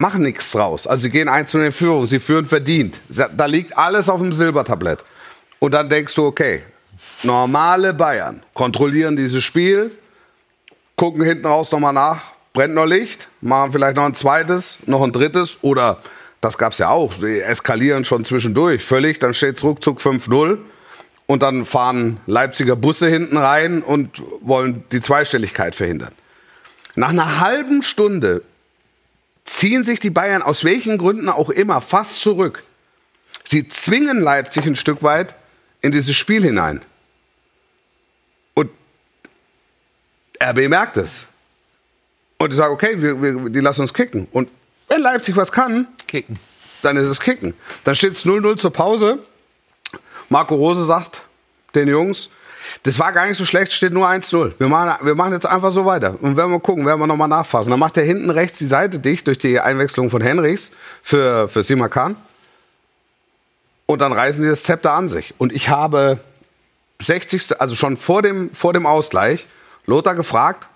[0.00, 0.86] machen nichts draus.
[0.86, 3.00] Also sie gehen 1-0 in Führung, sie führen verdient.
[3.08, 5.04] Da liegt alles auf dem Silbertablett.
[5.58, 6.62] Und dann denkst du, okay,
[7.22, 9.90] normale Bayern kontrollieren dieses Spiel,
[10.96, 12.22] gucken hinten raus nochmal nach,
[12.54, 15.98] brennt noch Licht, machen vielleicht noch ein zweites, noch ein drittes oder
[16.40, 20.56] das gab es ja auch, sie eskalieren schon zwischendurch völlig, dann steht es ruckzuck 5-0
[21.26, 26.14] und dann fahren Leipziger Busse hinten rein und wollen die Zweistelligkeit verhindern.
[26.94, 28.42] Nach einer halben Stunde
[29.50, 32.62] ziehen sich die Bayern aus welchen Gründen auch immer fast zurück.
[33.44, 35.34] Sie zwingen Leipzig ein Stück weit
[35.80, 36.80] in dieses Spiel hinein.
[38.54, 38.70] Und
[40.42, 41.26] RB merkt es.
[42.38, 44.28] Und die sagen, okay, wir, wir, die lassen uns kicken.
[44.32, 44.48] Und
[44.88, 46.38] wenn Leipzig was kann, Kicken.
[46.82, 47.54] dann ist es kicken.
[47.84, 49.18] Dann steht es 0-0 zur Pause.
[50.28, 51.22] Marco Rose sagt
[51.74, 52.30] den Jungs,
[52.82, 54.52] das war gar nicht so schlecht, steht nur 1-0.
[54.58, 56.16] Wir machen, wir machen jetzt einfach so weiter.
[56.20, 57.70] Und werden wir gucken, werden wir nochmal nachfassen.
[57.70, 61.62] Dann macht er hinten rechts die Seite dicht durch die Einwechslung von Henrichs für, für
[61.62, 62.16] Simakan.
[63.86, 65.34] Und dann reißen die das Zepter an sich.
[65.38, 66.20] Und ich habe
[67.00, 67.60] 60.
[67.60, 69.46] also schon vor dem, vor dem Ausgleich,
[69.86, 70.66] Lothar gefragt,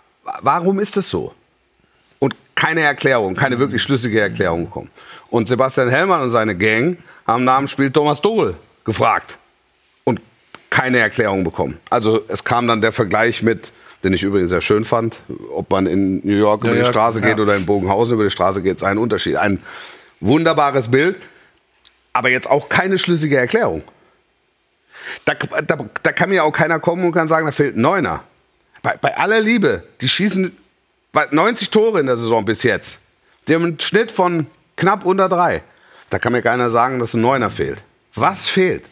[0.41, 1.35] warum ist es so?
[2.19, 4.91] Und keine Erklärung, keine wirklich schlüssige Erklärung bekommen.
[5.31, 9.39] Und Sebastian Hellmann und seine Gang haben nach dem Spiel Thomas Dohl gefragt
[10.75, 11.79] keine Erklärung bekommen.
[11.89, 13.71] Also es kam dann der Vergleich mit,
[14.03, 15.21] den ich übrigens sehr schön fand,
[15.55, 17.45] ob man in New York über die ja, Straße geht ja.
[17.45, 19.37] oder in Bogenhausen über die Straße geht, ist ein Unterschied.
[19.37, 19.63] Ein
[20.19, 21.21] wunderbares Bild,
[22.13, 23.85] aber jetzt auch keine schlüssige Erklärung.
[25.25, 28.25] Da, da, da kann mir auch keiner kommen und kann sagen, da fehlt ein Neuner.
[28.83, 30.57] Bei, bei aller Liebe, die schießen
[31.13, 32.99] bei 90 Tore in der Saison bis jetzt.
[33.47, 35.63] Die haben einen Schnitt von knapp unter drei.
[36.11, 37.81] Da kann mir keiner sagen, dass ein Neuner fehlt.
[38.17, 38.83] Was fehlt?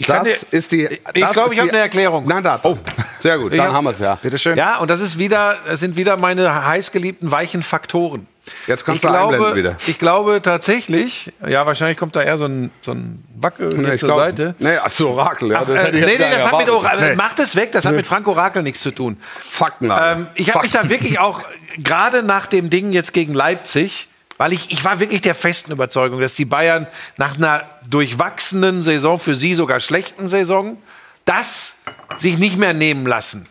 [0.00, 0.84] Ich das dir- ist die.
[1.14, 2.24] Ich glaube, ich habe eine Erklärung.
[2.26, 2.58] Na, da.
[2.62, 2.78] Oh,
[3.18, 3.52] sehr gut.
[3.52, 4.14] Dann hab- haben wir es ja.
[4.20, 4.56] Bitte schön.
[4.56, 8.26] Ja, und das ist wieder, das sind wieder meine heißgeliebten weichen Faktoren.
[8.66, 9.76] Jetzt kannst ich du glaube, einblenden wieder.
[9.86, 14.08] Ich glaube tatsächlich, ja, wahrscheinlich kommt da eher so ein, so ein Wackel Nee, zur
[14.08, 14.54] glaub- Seite.
[14.58, 15.50] Nee, ach so, Orakel.
[15.50, 16.70] Ja, Ach, das äh, hätte ich nee, nee, das hat mit.
[16.70, 19.18] Orakel, macht es weg, das hat mit Franco Rakel nichts zu tun.
[19.38, 19.92] Fakten.
[19.96, 21.42] Ähm, ich habe mich da wirklich auch,
[21.78, 24.08] gerade nach dem Ding jetzt gegen Leipzig,
[24.40, 26.86] weil ich, ich war wirklich der festen Überzeugung, dass die Bayern
[27.18, 30.78] nach einer durchwachsenen Saison, für sie sogar schlechten Saison,
[31.26, 31.76] das
[32.16, 33.46] sich nicht mehr nehmen lassen.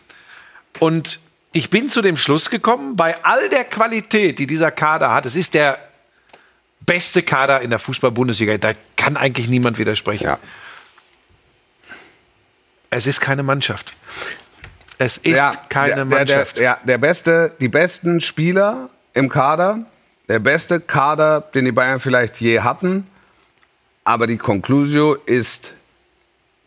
[0.80, 1.20] Und
[1.52, 5.36] ich bin zu dem Schluss gekommen, bei all der Qualität, die dieser Kader hat, es
[5.36, 5.78] ist der
[6.80, 10.24] beste Kader in der Fußball-Bundesliga, da kann eigentlich niemand widersprechen.
[10.24, 10.40] Ja.
[12.90, 13.96] Es ist keine Mannschaft.
[14.98, 16.58] Es ist Ja, keine der, Mannschaft.
[16.58, 19.86] Der, der, ja, der beste, die besten Spieler im Kader,
[20.30, 23.06] der beste Kader, den die Bayern vielleicht je hatten.
[24.06, 25.74] Aber die Conclusio ist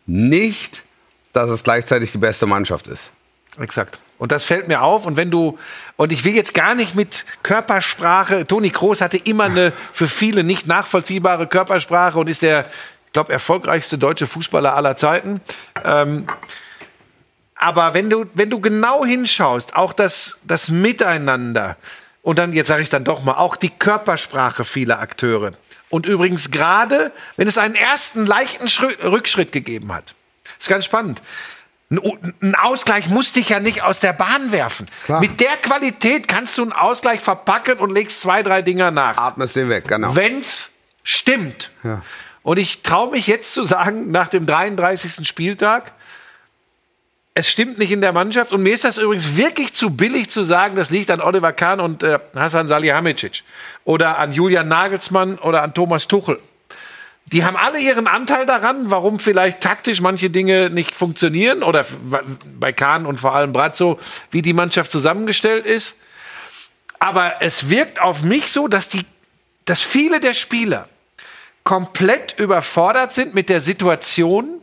[0.07, 0.83] nicht,
[1.33, 3.11] dass es gleichzeitig die beste Mannschaft ist.
[3.59, 4.01] Exakt.
[4.19, 5.07] Und das fällt mir auf.
[5.07, 5.59] Und wenn du,
[5.97, 10.45] und ich will jetzt gar nicht mit Körpersprache, Toni Kroos hatte immer eine für viele
[10.45, 12.67] nicht nachvollziehbare Körpersprache und ist der,
[13.07, 15.41] ich glaube, erfolgreichste deutsche Fußballer aller Zeiten.
[15.85, 16.27] Ähm,
[17.55, 21.77] aber wenn du, wenn du genau hinschaust, auch das, das Miteinander
[22.23, 25.53] und dann, jetzt sage ich dann doch mal, auch die Körpersprache vieler Akteure.
[25.91, 30.15] Und übrigens gerade, wenn es einen ersten leichten Schritt, Rückschritt gegeben hat,
[30.59, 31.21] ist ganz spannend.
[31.91, 34.87] Ein Ausgleich muss dich ja nicht aus der Bahn werfen.
[35.21, 39.19] Mit der Qualität kannst du einen Ausgleich verpacken und legst zwei, drei Dinger nach.
[39.19, 40.17] Atmest den weg, genau.
[40.17, 40.71] Wenn's
[41.03, 41.71] stimmt.
[42.43, 45.29] Und ich traue mich jetzt zu sagen, nach dem 33.
[45.29, 45.93] Spieltag,
[47.35, 48.53] es stimmt nicht in der Mannschaft.
[48.53, 51.81] Und mir ist das übrigens wirklich zu billig zu sagen, das liegt an Oliver Kahn
[51.81, 53.43] und äh, Hasan Salihamidzic
[53.85, 56.39] oder an Julian Nagelsmann oder an Thomas Tuchel.
[57.33, 61.87] Die haben alle ihren Anteil daran, warum vielleicht taktisch manche Dinge nicht funktionieren oder
[62.59, 63.99] bei Kahn und vor allem Brazzo,
[64.31, 65.97] wie die Mannschaft zusammengestellt ist.
[66.99, 69.07] Aber es wirkt auf mich so, dass, die,
[69.65, 70.89] dass viele der Spieler
[71.65, 74.62] komplett überfordert sind mit der Situation,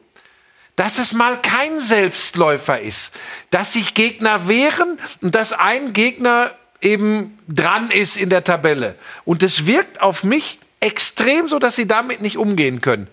[0.79, 3.13] dass es mal kein Selbstläufer ist,
[3.49, 8.95] dass sich Gegner wehren und dass ein Gegner eben dran ist in der Tabelle.
[9.25, 13.09] Und es wirkt auf mich extrem so, dass sie damit nicht umgehen können.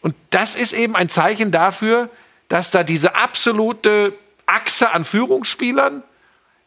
[0.00, 2.08] Und das ist eben ein Zeichen dafür,
[2.48, 4.14] dass da diese absolute
[4.46, 6.02] Achse an Führungsspielern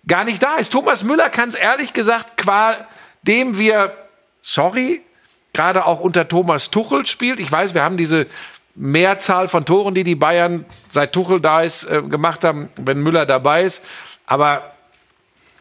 [0.06, 0.70] gar nicht da ist.
[0.70, 2.78] Thomas Müller kann es ehrlich gesagt, qua
[3.24, 3.98] dem wir,
[4.44, 5.02] sorry,
[5.52, 7.40] gerade auch unter Thomas Tuchel spielt.
[7.40, 8.28] Ich weiß, wir haben diese
[8.76, 13.26] Mehrzahl von Toren, die die Bayern seit Tuchel da ist, äh, gemacht haben, wenn Müller
[13.26, 13.84] dabei ist.
[14.26, 14.74] Aber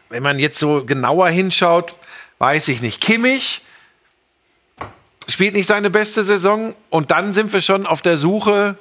[0.09, 1.95] wenn man jetzt so genauer hinschaut,
[2.39, 3.01] weiß ich nicht.
[3.01, 3.61] Kimmich
[5.27, 8.77] spielt nicht seine beste Saison und dann sind wir schon auf der Suche.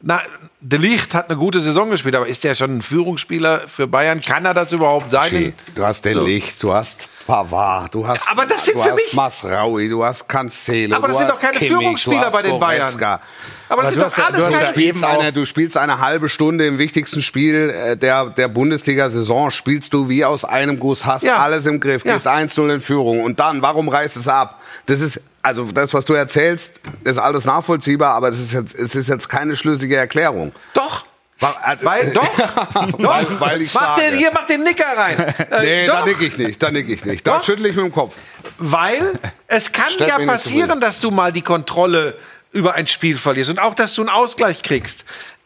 [0.00, 0.22] Na,
[0.60, 4.20] De Ligt hat eine gute Saison gespielt, aber ist der schon ein Führungsspieler für Bayern?
[4.20, 5.54] Kann er das überhaupt sein?
[5.74, 6.24] Du hast den So.
[6.24, 10.02] Licht, du hast Pavard, du hast, Aber das sind du für hast mich- Masraui, du
[10.02, 12.80] hast Cancelo, Aber das du sind doch keine Kimmich, Führungsspieler bei den Bayern.
[12.86, 13.20] Goretzka.
[13.68, 16.66] Aber das sind doch ja- alles ja keine spielst, eine, du spielst eine halbe Stunde
[16.66, 21.36] im wichtigsten Spiel äh, der, der Bundesliga-Saison, spielst du wie aus einem Guss, hast Ja.
[21.36, 22.14] alles im Griff, Ja.
[22.14, 24.58] gehst 1-0 in Führung und dann, warum reißt es ab?
[24.86, 28.94] Das ist, also das, was du erzählst, ist alles nachvollziehbar, aber es ist jetzt, es
[28.94, 30.52] ist jetzt keine schlüssige Erklärung.
[30.72, 31.04] Doch.
[31.40, 32.98] Also, Weil, doch.
[32.98, 34.10] weil, weil ich mach sage.
[34.10, 35.18] den, hier, mach den Nicker rein.
[35.18, 36.00] Äh, Nee, doch.
[36.00, 37.26] da nick ich nicht, da nick ich nicht.
[37.26, 37.44] Da Doch.
[37.44, 38.16] schüttle ich mit dem Kopf.
[38.58, 42.18] Weil es kann Stellt ja passieren, dass du mal die Kontrolle
[42.50, 45.04] über ein Spiel verlierst und auch, dass du einen Ausgleich kriegst.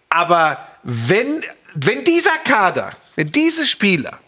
[0.09, 1.43] Aber wenn,
[1.75, 4.19] wenn dieser Kader, wenn diese Spieler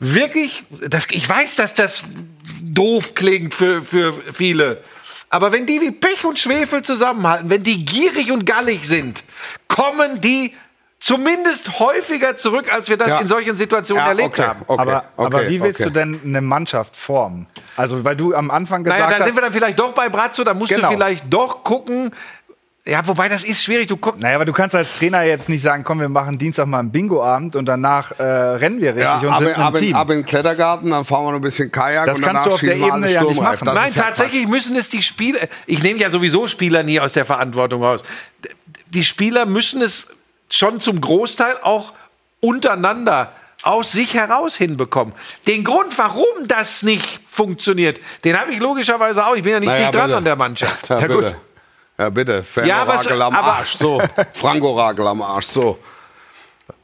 [0.00, 2.02] wirklich, das, ich weiß, dass das
[2.62, 4.82] doof klingt für, für viele,
[5.30, 9.24] aber wenn die wie Pech und Schwefel zusammenhalten, wenn die gierig und gallig sind,
[9.68, 10.54] kommen die
[11.04, 13.20] zumindest häufiger zurück, als wir das Ja.
[13.20, 14.62] in solchen Situationen Ja, erlebt okay, haben.
[14.66, 15.90] okay, aber, aber okay, wie willst okay.
[15.90, 17.46] du denn eine Mannschaft formen?
[17.76, 20.08] Also, weil du am Anfang gesagt Naja, da hast, sind wir dann vielleicht doch bei
[20.08, 20.88] Brazzo, da musst Genau.
[20.88, 22.10] du vielleicht doch gucken.
[22.86, 23.86] Ja, wobei das ist schwierig.
[23.86, 24.22] Du guckst.
[24.22, 26.90] naja, aber du kannst als Trainer jetzt nicht sagen, komm, wir machen Dienstag mal einen
[26.90, 29.96] Bingo-Abend und danach äh, rennen wir richtig und ab, sind ab, in, Team.
[29.96, 32.48] ab in den Klettergarten, dann fahren wir noch ein bisschen Kajak Das und kannst danach
[32.48, 33.64] du auf der Ebene ja nicht machen.
[33.66, 35.40] Das Nein, ja tatsächlich müssen es die Spieler.
[35.66, 38.02] Ich nehme ja sowieso Spieler nie aus der Verantwortung raus.
[38.88, 40.08] Die Spieler müssen es
[40.50, 41.92] schon zum Großteil auch
[42.40, 45.14] untereinander aus sich heraus hinbekommen.
[45.46, 49.34] Den Grund, warum das nicht funktioniert, den habe ich logischerweise auch.
[49.36, 50.16] Ich bin ja nicht Naja, dran bitte.
[50.18, 50.88] an der Mannschaft.
[50.90, 51.36] Ja, bitte.
[51.96, 52.44] Ja, bitte.
[52.64, 54.02] Ja, aber es- Fernorakel am Arsch, so.
[54.34, 55.78] Franco-Rakel am Arsch, so.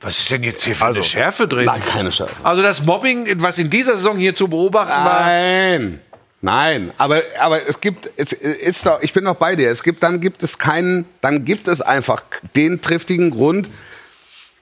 [0.01, 1.65] Was ist denn jetzt hier für eine Schärfe drin?
[1.67, 2.33] Nein, keine Scheiße.
[2.43, 6.01] Also das Mobbing, was in dieser Saison hier zu beobachten war, Nein.
[6.43, 9.71] Nein, aber, aber es gibt, es ist doch, ich bin doch bei dir.
[9.71, 12.23] Es gibt, dann gibt es keinen, dann gibt es einfach
[12.57, 13.69] den triftigen Grund,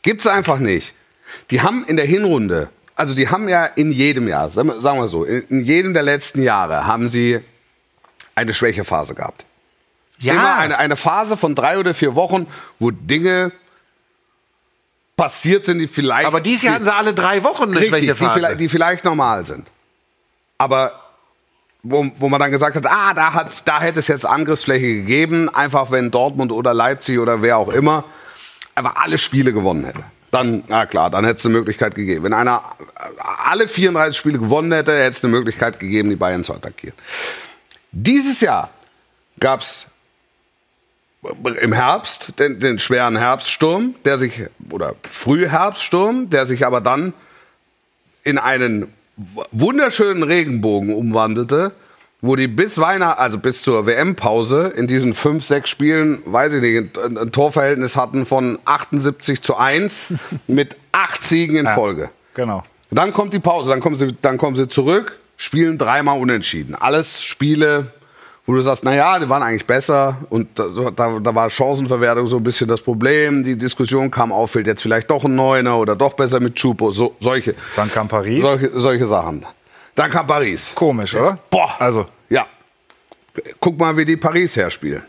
[0.02, 0.92] gibt's einfach nicht.
[1.50, 5.24] Die haben in der Hinrunde, also die haben ja in jedem Jahr, sagen wir, so,
[5.24, 7.40] in, jedem der letzten Jahre haben sie
[8.34, 9.44] eine Schwächephase gehabt.
[10.18, 12.48] ja, Immer eine, eine Phase von drei oder vier Wochen,
[12.80, 13.52] wo Dinge
[15.16, 16.26] passiert sind, die vielleicht.
[16.26, 18.40] aber dieses Jahr hatten sie alle drei Wochen eine Richtig, die Schwächephase.
[18.40, 19.68] vielleicht, die vielleicht normal sind.
[20.58, 21.07] Aber
[21.82, 25.48] wo, wo man dann gesagt hat, ah, da, hat's, da hätte es jetzt Angriffsfläche gegeben,
[25.48, 28.04] einfach wenn Dortmund oder Leipzig oder wer auch immer
[28.78, 30.04] einfach alle Spiele gewonnen hätte.
[30.30, 32.24] Dann, na klar, dann hätte es eine Möglichkeit gegeben.
[32.24, 32.62] Wenn einer
[33.44, 36.96] alle 34 Spiele gewonnen hätte, hätte es eine Möglichkeit gegeben, die Bayern zu attackieren.
[37.92, 38.70] Dieses Jahr
[39.40, 39.86] gab es
[41.60, 47.14] im Herbst den, den schweren Herbststurm, der sich, oder Frühherbststurm, der sich aber dann
[48.22, 48.92] in einen
[49.52, 51.72] wunderschönen Regenbogen umwandelte,
[52.20, 56.62] wo die bis Weihnachten, also bis zur WM-Pause in diesen fünf, sechs Spielen, weiß ich
[56.62, 60.06] nicht, ein, ein Torverhältnis hatten von 78 zu 1
[60.46, 62.10] mit acht Siegen in Folge.
[62.34, 62.62] genau.
[62.90, 66.74] Dann kommt die Pause, dann kommen sie, dann kommen sie zurück, spielen dreimal unentschieden.
[66.74, 67.92] Alles Spiele,
[68.48, 72.38] wo du sagst, naja, die waren eigentlich besser und da, da, da war Chancenverwertung so
[72.38, 73.44] ein bisschen das Problem.
[73.44, 76.90] Die Diskussion kam auf, fehlt jetzt vielleicht doch ein Neuner oder doch besser mit Chupo,
[76.90, 78.42] so, solche, Dann kam Paris.
[78.42, 79.44] solche, solche Sachen.
[79.94, 80.72] Dann kam Paris.
[80.74, 81.38] Komisch, oder?
[81.50, 81.76] Boah.
[81.78, 82.46] Also, Ja.
[83.60, 85.02] Guck mal, wie die Paris herspielen.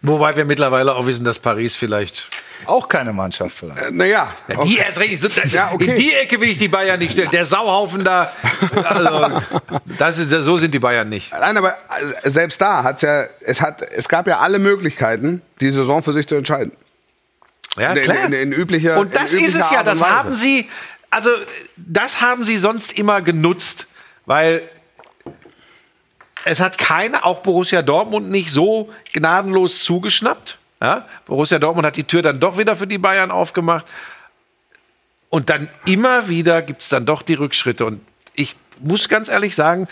[0.00, 2.26] Wobei wir mittlerweile auch wissen, dass Paris vielleicht
[2.64, 3.90] Auch keine Mannschaft vielleicht.
[3.92, 4.32] Naja,
[4.64, 5.20] Die erst recht.
[5.20, 5.84] So, Ja, okay.
[5.90, 7.30] In die Ecke will ich die Bayern nicht stellen.
[7.30, 8.32] Der Sauhaufen da.
[8.84, 9.42] Also,
[9.98, 11.32] das ist, so sind die Bayern nicht.
[11.32, 11.72] Nein, aber
[12.24, 16.12] äh, selbst da hat's ja, es hat, es gab ja alle Möglichkeiten, die Saison für
[16.12, 16.72] sich zu entscheiden.
[17.76, 19.82] Ja, In- in- in üblicher- Und das in ist es ja.
[19.82, 20.68] Das haben sie.
[21.10, 21.30] Also,
[21.76, 23.86] das haben sie sonst immer genutzt.
[24.24, 24.62] Weil
[26.44, 30.58] es hat keine, auch Borussia Dortmund, nicht so gnadenlos zugeschnappt.
[30.80, 31.06] Ja?
[31.26, 33.86] Borussia Dortmund hat die Tür dann doch wieder für die Bayern aufgemacht.
[35.30, 37.84] Und dann immer wieder gibt es dann doch die Rückschritte.
[37.84, 38.00] Und
[38.34, 39.86] ich muss ganz ehrlich sagen,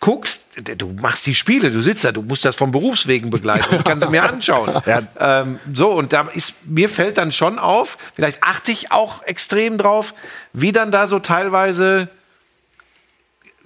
[0.00, 0.40] guckst,
[0.78, 3.76] du machst die Spiele, du sitzt da, du musst das vom Berufswegen begleiten.
[3.76, 4.82] Ich kann sie mir anschauen.
[5.20, 9.76] ähm, so, und da ist, mir fällt dann schon auf, vielleicht achte ich auch extrem
[9.76, 10.14] drauf,
[10.52, 12.08] wie dann da so teilweise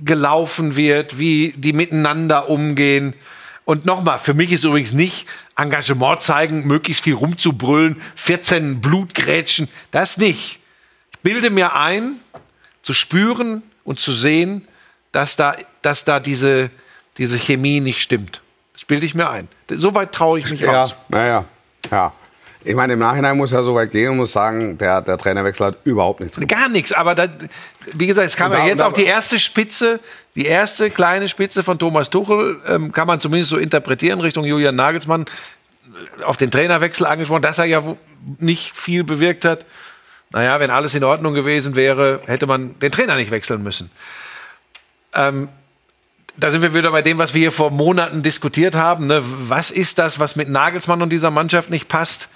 [0.01, 3.15] gelaufen wird, wie die miteinander umgehen.
[3.65, 10.17] Und nochmal, für mich ist übrigens nicht Engagement zeigen, möglichst viel rumzubrüllen, 14 Blutgrätschen, das
[10.17, 10.59] nicht.
[11.13, 12.17] Ich bilde mir ein,
[12.83, 14.67] zu spüren und zu sehen,
[15.13, 16.71] dass da, dass da diese,
[17.19, 18.43] diese Chemie nicht stimmt.
[18.73, 19.49] Das bilde ich mir ein.
[19.71, 20.95] Soweit traue ich mich Ja, aus.
[21.09, 21.45] naja,
[21.91, 22.13] ja.
[22.67, 25.67] Ich meine, im Nachhinein muss ja so weit gehen und muss sagen, der, der Trainerwechsel
[25.67, 26.59] hat überhaupt nichts gebracht.
[26.61, 27.29] Gar nichts, aber da,
[27.93, 30.01] wie gesagt, es kam da- ja jetzt da- auch die erste Spitze,
[30.35, 34.75] die erste kleine Spitze von Thomas Tuchel, ähm, kann man zumindest so interpretieren, Richtung Julian
[34.75, 35.27] Nagelsmann,
[36.21, 37.97] äh, auf den Trainerwechsel angesprochen, dass er ja
[38.39, 39.65] nicht viel bewirkt hat.
[40.31, 43.91] Naja, wenn alles in Ordnung gewesen wäre, hätte man den Trainer nicht wechseln müssen.
[45.15, 45.49] Ähm,
[46.37, 49.07] da sind wir wieder bei dem, was wir hier vor Monaten diskutiert haben.
[49.07, 49.23] Ne?
[49.23, 52.29] Was ist das, was mit Nagelsmann und dieser Mannschaft nicht passt?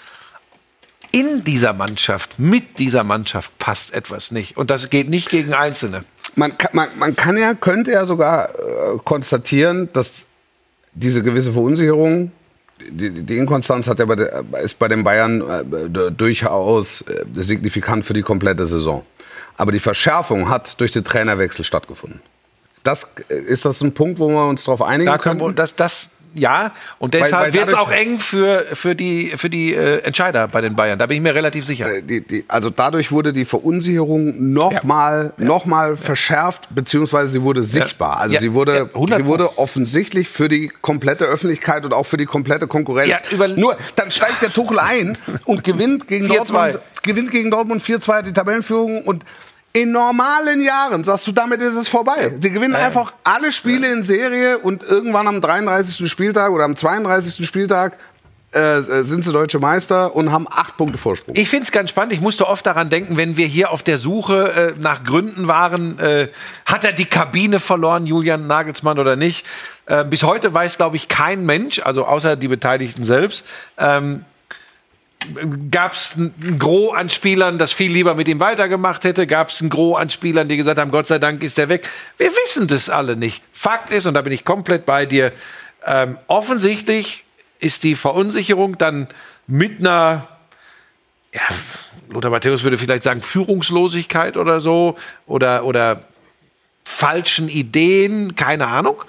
[1.11, 4.57] In dieser Mannschaft, mit dieser Mannschaft passt etwas nicht.
[4.57, 6.05] Und das geht nicht gegen Einzelne.
[6.37, 10.27] Man kann, man, man kann ja, könnte ja sogar äh, konstatieren, dass
[10.95, 12.33] diese gewisse Verunsicherung,
[12.91, 18.05] die, die Inkonstanz hat ja bei der, ist bei den Bayern äh, durchaus äh, signifikant
[18.05, 19.05] für die komplette Saison.
[19.57, 22.21] Aber die Verschärfung hat durch den Trainerwechsel stattgefunden.
[22.85, 25.75] Das, äh, ist das ein Punkt, wo wir uns darauf einigen Da können wir, das,
[25.75, 30.49] das, ja, und deshalb wird es auch eng für, für die, für die äh, Entscheider
[30.49, 30.99] bei den Bayern.
[30.99, 31.93] Da bin ich mir relativ sicher.
[31.93, 37.63] Äh, Die, die, also dadurch wurde die Verunsicherung nochmal noch mal verschärft, beziehungsweise sie wurde
[37.63, 38.19] sichtbar.
[38.19, 38.41] Also Ja.
[38.41, 42.27] sie, wurde, Ja, 100 sie wurde offensichtlich für die komplette Öffentlichkeit und auch für die
[42.27, 43.09] komplette Konkurrenz.
[43.11, 46.37] Ja, Nur, dann steigt der Tuchel ein und gewinnt gegen 4-2.
[46.37, 49.25] Dortmund, gewinnt gegen Dortmund 4-2 die Tabellenführung und
[49.73, 52.33] in normalen Jahren sagst du, damit ist es vorbei.
[52.41, 56.11] Sie gewinnen einfach alle Spiele in Serie und irgendwann am 33.
[56.11, 57.47] Spieltag oder am 32.
[57.47, 57.99] Spieltag
[58.55, 61.35] äh, äh, sind sie deutsche Meister und haben acht Punkte Vorsprung.
[61.37, 62.15] Ich finde es ganz spannend.
[62.15, 65.99] Ich musste oft daran denken, wenn wir hier auf der Suche äh, nach Gründen waren,
[65.99, 66.29] äh,
[66.65, 69.45] hat er die Kabine verloren, Julian Nagelsmann oder nicht?
[69.85, 73.45] Äh, bis heute weiß, glaube ich, kein Mensch, also außer die Beteiligten selbst,
[73.77, 74.25] ähm,
[75.71, 79.27] gab es ein Gros an Spielern, das viel lieber mit ihm weitergemacht hätte?
[79.27, 81.89] Gab es ein Gros an Spielern, die gesagt haben, Gott sei Dank ist er weg?
[82.17, 83.43] Wir wissen das alle nicht.
[83.53, 85.33] Fakt ist, und da bin ich komplett bei dir,
[85.85, 87.25] ähm, offensichtlich
[87.59, 89.09] ist die Verunsicherung dann
[89.47, 90.29] mit einer,
[91.35, 91.43] ja,
[92.09, 96.05] Lothar Matthäus würde vielleicht sagen, Führungslosigkeit oder so, oder, oder
[96.85, 99.03] falschen Ideen, keine Ahnung.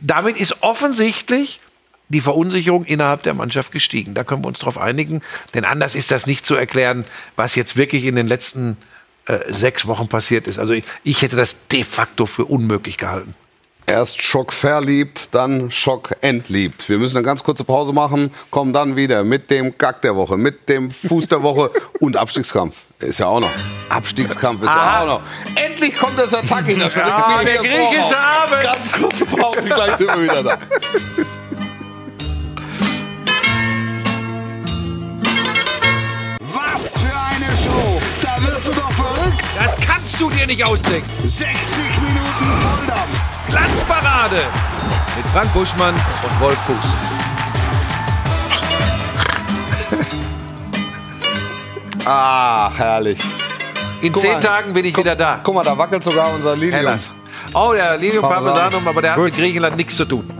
[0.00, 1.60] Damit ist offensichtlich
[2.08, 4.14] die Verunsicherung innerhalb der Mannschaft gestiegen.
[4.14, 5.22] Da können wir uns darauf einigen,
[5.54, 7.04] denn anders ist das nicht zu erklären,
[7.36, 8.76] was jetzt wirklich in den letzten
[9.26, 10.58] äh, sechs Wochen passiert ist.
[10.58, 13.34] Also ich, ich hätte das de facto für unmöglich gehalten.
[13.86, 16.88] Erst Schock verliebt, dann Schock entliebt.
[16.88, 20.38] Wir müssen eine ganz kurze Pause machen, kommen dann wieder mit dem Gack der Woche,
[20.38, 22.76] mit dem Fuß der Woche und Abstiegskampf.
[23.00, 23.50] Ist ja auch noch.
[23.90, 25.02] Abstiegskampf ist ja Aha.
[25.02, 25.20] auch noch.
[25.54, 26.78] Endlich kommt das Attacking.
[26.78, 28.62] Das Ja, der griechische Abend.
[28.62, 30.58] Ganz kurze Pause, gleich sind wir wieder da.
[38.64, 39.44] Wirst du doch verrückt!
[39.58, 41.06] Das kannst du dir nicht ausdenken.
[41.22, 41.50] 60
[42.00, 43.46] Minuten Volldampf!
[43.46, 44.36] Glanzparade
[45.16, 46.86] mit Frank Buschmann und Wolf Fuß.
[52.06, 53.20] Ach, herrlich.
[54.00, 54.40] In Guck zehn mal.
[54.40, 55.40] Tagen bin ich wieder da.
[55.44, 56.72] Guck mal, da wackelt sogar unser Lilium.
[56.72, 57.10] Hellas.
[57.52, 58.54] Oh, der Lilium Parmesan.
[58.54, 60.30] Parmesanum, aber der hat mit Griechenland nichts zu tun.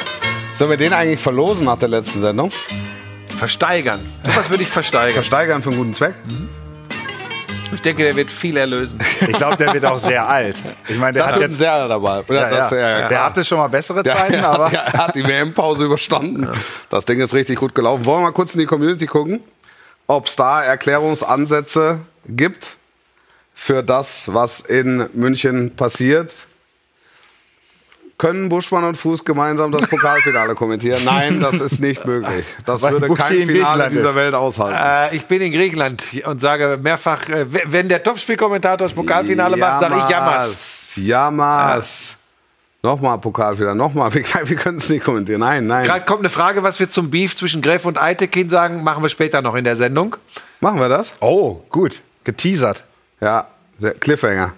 [0.54, 2.50] Sollen wir den eigentlich verlosen nach der letzten Sendung?
[3.36, 4.00] Versteigern.
[4.34, 5.12] Was würde ich versteigern?
[5.12, 6.14] Versteigern für einen guten Zweck?
[7.72, 8.98] Ich denke, der wird viel erlösen.
[9.20, 10.56] Ich glaube, der wird auch sehr alt.
[10.88, 12.22] Ich meine, der Da hat jetzt sehr dabei.
[12.28, 12.78] Ja, Das- ja.
[13.00, 14.66] ja, der hatte schon mal bessere Zeiten, er, aber.
[14.66, 16.48] hat, er hat die WM-Pause überstanden.
[16.88, 18.04] Das Ding ist richtig gut gelaufen.
[18.04, 19.40] Wollen wir mal kurz in die Community gucken,
[20.06, 22.76] ob es da Erklärungsansätze gibt
[23.54, 26.34] für das, was in München passiert?
[28.18, 31.00] Können Buschmann und Fuß gemeinsam das Pokalfinale kommentieren?
[31.04, 32.44] Nein, das ist nicht möglich.
[32.64, 34.14] Das Weil würde Buschi kein in Finale dieser.
[34.14, 34.78] Welt aushalten.
[34.80, 39.80] Äh, ich bin in Griechenland und sage mehrfach, äh, wenn der Topspielkommentator das Pokalfinale macht,
[39.80, 40.92] sage ich Jammers.
[40.96, 42.16] Jammers.
[42.82, 44.14] Nochmal Pokalfinale, nochmal.
[44.14, 45.40] Wir, wir können es nicht kommentieren.
[45.40, 45.84] Nein, nein.
[45.84, 49.10] Gerade kommt eine Frage, was wir zum Beef zwischen Greff und Eitekin sagen, machen wir
[49.10, 50.16] später noch in der Sendung.
[50.60, 51.12] Machen wir das?
[51.20, 52.00] Oh, gut.
[52.24, 52.84] Geteasert.
[53.20, 53.48] Ja,
[54.00, 54.54] Cliffhanger.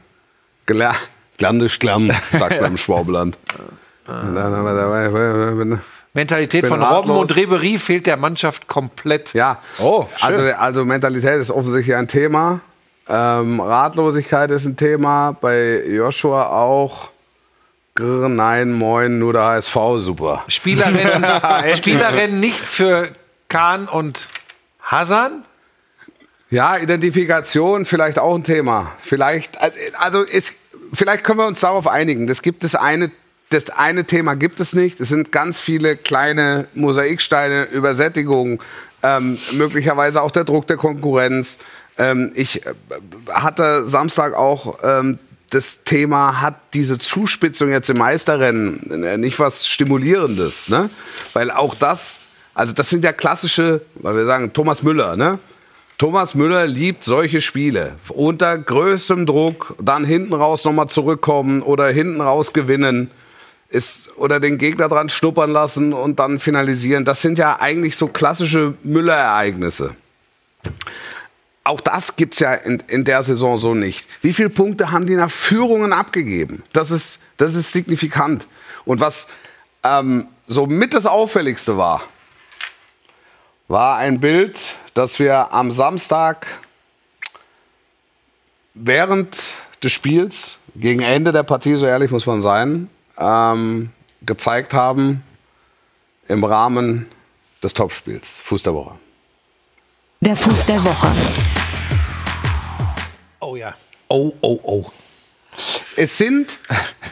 [0.67, 0.95] Gla
[1.39, 3.39] Glandisch klamm, sagt man im Schwabenland.
[6.15, 9.35] Mentalität von Robben und Ribery fehlt der Mannschaft komplett.
[9.35, 10.27] Ja, Oh, schön.
[10.29, 12.61] also, also Mentalität ist offensichtlich ein Thema.
[13.09, 15.33] Ähm, Ratlosigkeit ist ein Thema.
[15.41, 17.11] Bei Joshua auch.
[17.95, 20.45] Grr, nein, moin, nur der HSV, super.
[20.49, 21.25] Spielerrennen,
[21.77, 23.09] Spielerrennen nicht für
[23.49, 24.29] Kahn und
[24.83, 25.45] Hasan.
[26.51, 28.93] Ja, Identifikation vielleicht auch ein Thema.
[29.01, 30.55] Vielleicht, also, also ist,
[30.93, 32.27] vielleicht können wir uns darauf einigen.
[32.27, 33.11] Das gibt es eine,
[33.51, 35.01] das eine Thema gibt es nicht.
[35.01, 38.63] Es sind ganz viele kleine Mosaiksteine, Übersättigung,
[39.03, 41.59] ähm, möglicherweise auch der Druck der Konkurrenz.
[41.97, 42.75] Ähm, ich äh,
[43.33, 45.19] hatte Samstag auch ähm,
[45.51, 50.91] das Thema, hat diese Zuspitzung jetzt im Meisterrennen äh, nicht was Stimulierendes, ne?
[51.33, 52.21] Weil auch das,
[52.55, 55.39] also das sind ja klassische, weil wir sagen, Thomas Müller, ne?
[55.99, 57.97] Thomas Müller liebt solche Spiele.
[58.09, 63.11] Unter größtem Druck, dann hinten raus nochmal zurückkommen oder hinten raus gewinnen.
[63.69, 67.05] Ist, oder den Gegner dran schnuppern lassen und dann finalisieren.
[67.05, 69.95] Das sind ja eigentlich so klassische Müller-Ereignisse.
[71.65, 74.07] Auch das gibt's ja in, in der Saison so nicht.
[74.23, 76.63] Wie viele Punkte haben die nach Führungen abgegeben?
[76.73, 78.47] Das ist, das ist signifikant.
[78.87, 79.27] Und was
[79.83, 82.03] ähm, so mit das Auffälligste war,
[83.67, 86.49] war ein Bild, das wir am Samstag
[88.75, 89.39] während
[89.81, 93.91] des Spiels, gegen Ende der Partie, so ehrlich muss man sein, ähm,
[94.23, 95.23] gezeigt haben
[96.27, 97.07] im Rahmen
[97.63, 98.99] des Topspiels, Fuß der Woche.
[100.21, 101.13] Der Fuß der Woche.
[103.39, 103.75] Oh ja.
[104.09, 104.85] Oh, oh, oh.
[105.95, 106.59] Es sind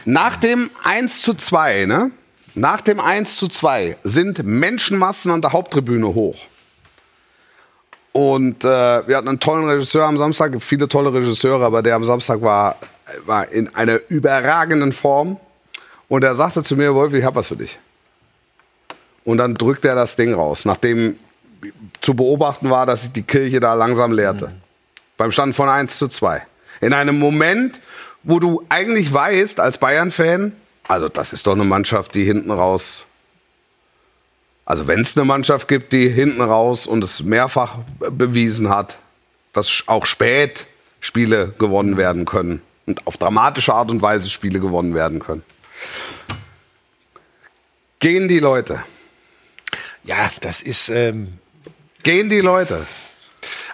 [0.03, 2.11] nach dem 1 zu 2, ne?
[2.53, 6.47] Nach dem 1 zu 2 sind Menschenmassen an der Haupttribüne hoch.
[8.17, 12.03] Und äh, wir hatten einen tollen Regisseur am Samstag, viele tolle Regisseure, aber der am
[12.03, 12.77] Samstag war,
[13.27, 15.39] war in einer überragenden Form.
[16.09, 17.77] Und er sagte zu mir, Wolf, ich habe was für dich.
[19.23, 21.15] Und dann drückt er das Ding raus, nachdem
[22.01, 24.51] zu beobachten war, dass sich die Kirche da langsam leerte.
[25.17, 26.41] Beim Stand von 1 zu 2.
[26.81, 27.81] In einem Moment,
[28.23, 30.53] wo du eigentlich weißt, als Bayern-Fan,
[30.87, 33.05] also das ist doch eine Mannschaft, die hinten raus.
[34.67, 37.77] Also wenn es eine Mannschaft gibt, die hinten raus und es mehrfach
[38.11, 38.97] bewiesen hat,
[39.53, 40.67] dass auch spät
[40.99, 45.41] Spiele gewonnen werden können und auf dramatische Art und Weise Spiele gewonnen werden können.
[47.99, 48.83] Gehen die Leute?
[50.03, 50.89] Ja, das ist.
[50.89, 51.39] Ähm,
[52.03, 52.85] Gehen die Leute?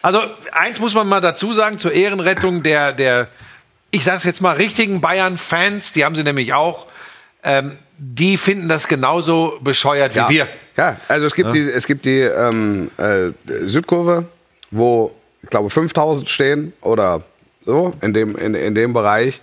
[0.03, 0.21] also,
[0.51, 3.29] eins muss man mal dazu sagen: zur Ehrenrettung der, der
[3.89, 6.85] ich sage es jetzt mal, richtigen Bayern-Fans, die haben sie nämlich auch,
[7.43, 10.47] ähm, die finden das genauso bescheuert wie wir.
[10.77, 13.31] Ja, also es gibt die, es gibt die ähm, äh,
[13.67, 14.25] Südkurve,
[14.71, 15.11] wo
[15.43, 17.21] ich glaube 5000 stehen oder
[17.65, 19.39] so in dem, in, in dem Bereich,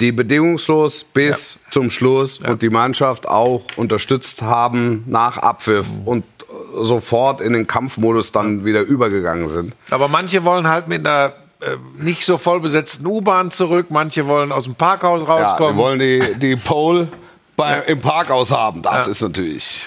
[0.00, 6.82] die bedingungslos bis zum Schluss und die Mannschaft auch unterstützt haben nach Abpfiff und äh,
[6.84, 9.74] sofort in den Kampfmodus dann wieder übergegangen sind.
[9.90, 14.52] Aber manche wollen halt mit einer äh, nicht so voll besetzten U-Bahn zurück, manche wollen
[14.52, 15.76] aus dem Parkhaus Ja, wir rauskommen.
[15.76, 17.08] wollen die, die Pole
[17.56, 18.82] bei, im Parkhaus haben.
[18.82, 19.86] Das ist natürlich.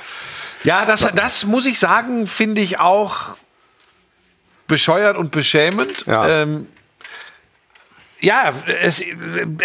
[0.64, 3.36] Ja, das, das muss ich sagen, finde ich auch
[4.68, 6.06] bescheuert und beschämend.
[6.06, 6.28] Ja.
[6.44, 6.68] Ähm,
[8.22, 9.04] ja, es,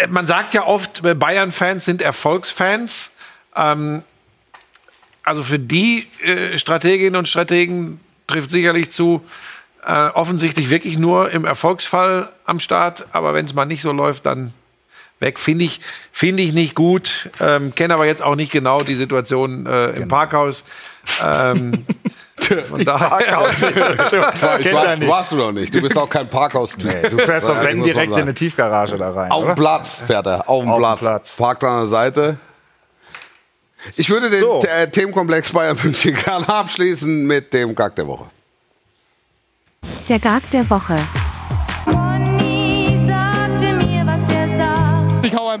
[0.09, 3.11] man sagt ja oft, Bayern-Fans sind Erfolgsfans.
[3.55, 4.03] Ähm,
[5.23, 9.25] also für die äh, Strateginnen und Strategen trifft sicherlich zu,
[9.85, 13.07] äh, offensichtlich wirklich nur im Erfolgsfall am Start.
[13.11, 14.53] Aber wenn es mal nicht so läuft, dann
[15.25, 15.39] weg.
[15.39, 15.81] Finde ich,
[16.13, 17.29] finde ich nicht gut.
[17.41, 20.63] Ähm, Kenne aber jetzt auch nicht genau die Situation äh, im Parkhaus.
[21.21, 21.85] Ähm,
[22.69, 23.49] von daher.
[24.59, 25.09] Ich war, nicht.
[25.09, 25.73] warst du noch nicht.
[25.73, 27.09] Du bist auch kein Parkhaus-Typ.
[27.09, 29.31] Du fährst doch, wenn, direkt in eine Tiefgarage da rein.
[29.31, 30.99] Auf dem Platz fährt er, auf dem Platz.
[30.99, 31.35] Platz.
[31.35, 32.37] Parkt an der Seite.
[33.97, 34.61] Ich würde den So.
[34.61, 38.25] äh, Themenkomplex Bayern München gerne abschließen mit dem Gag der Woche.
[40.09, 40.97] Der Gag der Woche.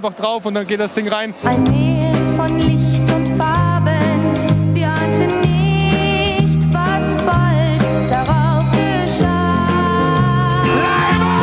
[0.05, 1.33] einfach drauf und dann geht das Ding rein.
[1.43, 7.81] Ein Meer von Licht und Farben, wir ahnten nicht, was bald
[8.11, 10.61] darauf geschah.
[10.75, 11.35] Leiber!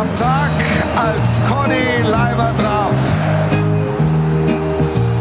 [0.00, 0.50] Am Tag,
[0.96, 2.96] als Conny Leiber traf.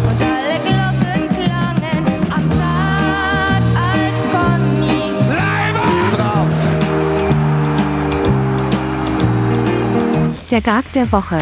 [0.08, 3.62] Und alle Glocken klangen am Tag,
[3.92, 6.54] als Conny Leiber traf.
[10.50, 11.40] Der Gag der Woche.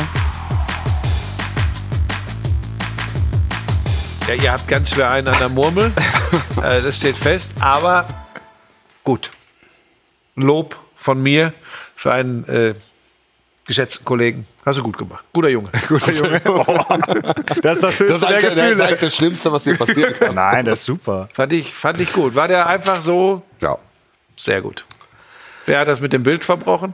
[4.41, 5.91] Ihr habt ganz schwer einen an der Murmel.
[6.57, 7.51] äh, das steht fest.
[7.59, 8.07] Aber
[9.03, 9.29] gut.
[10.35, 11.53] Lob von mir
[11.95, 12.73] für einen äh,
[13.67, 14.47] geschätzten Kollegen.
[14.65, 15.23] Hast du gut gemacht.
[15.33, 15.69] Guter Junge.
[15.87, 16.41] Guter Junge.
[17.61, 18.97] Das ist das höchste Das ist der eigentlich, das ist Gefühle.
[18.99, 20.35] das Schlimmste, was dir passieren kann.
[20.35, 21.29] Nein, das ist super.
[21.33, 22.35] Fand ich, fand ich gut.
[22.35, 23.77] War der einfach so Ja.
[24.37, 24.85] sehr gut.
[25.65, 26.93] Wer hat das mit dem Bild verbrochen?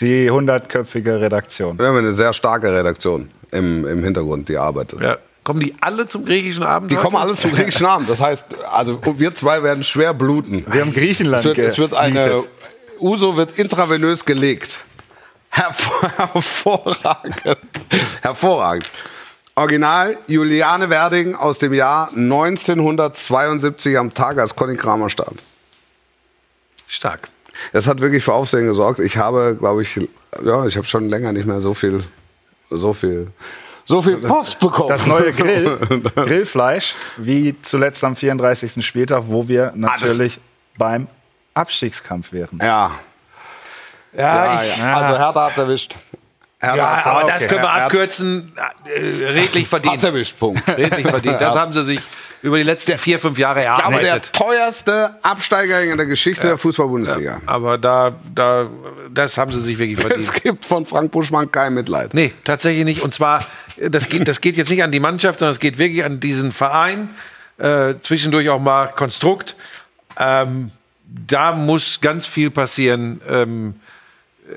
[0.00, 1.78] Die hundertköpfige Redaktion.
[1.78, 5.00] Wir haben eine sehr starke Redaktion im, im Hintergrund, die arbeitet.
[5.00, 5.16] Ja.
[5.46, 6.90] Kommen die alle zum griechischen Abend?
[6.90, 7.04] Die heute?
[7.04, 8.10] kommen alle zum griechischen Abend.
[8.10, 10.66] Das heißt, also wir zwei werden schwer bluten.
[10.68, 12.42] Wir haben Griechenland Es wird, es wird eine.
[12.98, 14.76] Uso wird intravenös gelegt.
[15.50, 17.58] Hervor, hervorragend.
[18.22, 18.90] Hervorragend.
[19.54, 25.36] Original Juliane Werding aus dem Jahr 1972 am Tag, als Conny Kramer starb.
[26.88, 27.28] Stark.
[27.72, 28.98] Das hat wirklich für Aufsehen gesorgt.
[28.98, 29.94] Ich habe, glaube ich,
[30.44, 32.02] ja, ich habe schon länger nicht mehr so viel,
[32.68, 33.28] so viel,
[33.86, 34.88] so viel Post bekommen.
[34.88, 35.78] Das neue Grill,
[36.14, 38.84] Grillfleisch, wie zuletzt am 34.
[38.84, 40.38] Spieltag, wo wir natürlich
[40.76, 41.06] beim
[41.54, 42.58] Abstiegskampf wären.
[42.60, 42.90] Ja.
[44.12, 44.96] Ja, Ja, ich, ja.
[44.96, 45.96] Also Hertha hat's erwischt.
[46.58, 47.36] Hertha ja hat's aber erwischt.
[47.36, 48.52] das können wir abkürzen.
[48.86, 50.04] Äh, redlich Hat's verdient.
[50.04, 50.66] erwischt, Punkt.
[50.68, 51.40] Redlich verdient.
[51.40, 52.00] Das haben sie sich
[52.42, 54.32] über die letzten vier, fünf Jahre Ich glaube, der erarbeitet.
[54.32, 57.40] teuerste Absteiger in der Geschichte der Fußball-Bundesliga.
[57.46, 58.68] Aber da, da,
[59.12, 60.20] das haben sie sich wirklich verdient.
[60.22, 62.14] Es gibt von Frank Buschmann kein Mitleid.
[62.14, 63.02] Nee, tatsächlich nicht.
[63.02, 63.44] Und zwar,
[63.76, 66.20] äh, das geht, das geht jetzt nicht an die Mannschaft, sondern es geht wirklich an
[66.20, 67.10] diesen Verein.
[67.58, 69.56] Äh, zwischendurch auch mal Konstrukt.
[70.18, 70.70] Ähm,
[71.06, 73.20] da muss ganz viel passieren.
[73.28, 73.76] Ähm,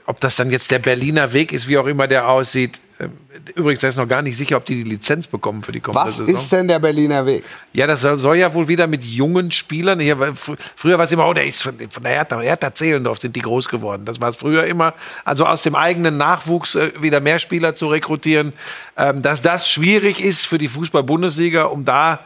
[0.05, 2.80] ob das dann jetzt der Berliner Weg ist, wie auch immer der aussieht.
[3.00, 3.12] Ähm,
[3.56, 6.10] Übrigens, da ist noch gar nicht sicher, ob die die Lizenz bekommen für die kommende
[6.10, 6.36] Was Saison.
[6.36, 7.43] ist denn der Berliner Weg?
[7.72, 10.00] Ja, das soll, soll ja wohl wieder mit jungen Spielern.
[10.00, 13.20] Hier, fr- früher war es immer, oh, der ist von, von der Hertha, Hertha Zehlendorf
[13.20, 14.04] sind die groß geworden.
[14.04, 14.93] Das war es früher immer.
[15.24, 18.52] Also aus dem eigenen Nachwuchs äh, wieder mehr Spieler zu rekrutieren.
[18.97, 22.20] Ähm, dass das schwierig ist für die Fußball-Bundesliga, um da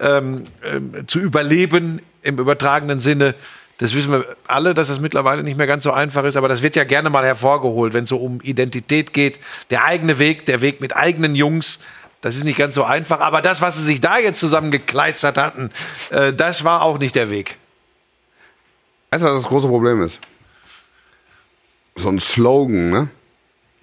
[0.00, 3.36] ähm, ähm, zu überleben im übertragenen Sinne.
[3.78, 6.62] Das wissen wir alle, dass das mittlerweile nicht mehr ganz so einfach ist, aber das
[6.62, 9.38] wird ja gerne mal hervorgeholt, wenn es so um Identität geht.
[9.70, 11.78] Der eigene Weg, der Weg mit eigenen Jungs,
[12.22, 13.20] das ist nicht ganz so einfach.
[13.20, 15.70] Aber das, was sie sich da jetzt zusammengekleistert hatten,
[16.10, 17.58] äh, das war auch nicht der Weg.
[19.10, 20.20] Weißt du, was das große Problem ist?
[21.96, 23.08] So ein Slogan, ne?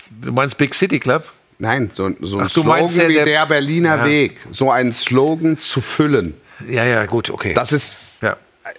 [0.10, 1.32] Du meinst Big City Club?
[1.60, 4.06] Nein, so, so ein Ach, du Slogan meinst der- wie der- der Berliner Ja.
[4.06, 4.38] Weg.
[4.52, 6.34] So einen Slogan zu füllen.
[6.68, 7.54] Ja, ja, gut, okay.
[7.54, 7.98] Das ist.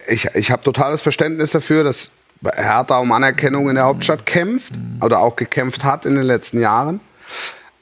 [0.09, 2.13] Ich, ich habe totales Verständnis dafür, dass
[2.43, 7.01] Hertha um Anerkennung in der Hauptstadt kämpft oder auch gekämpft hat in den letzten Jahren.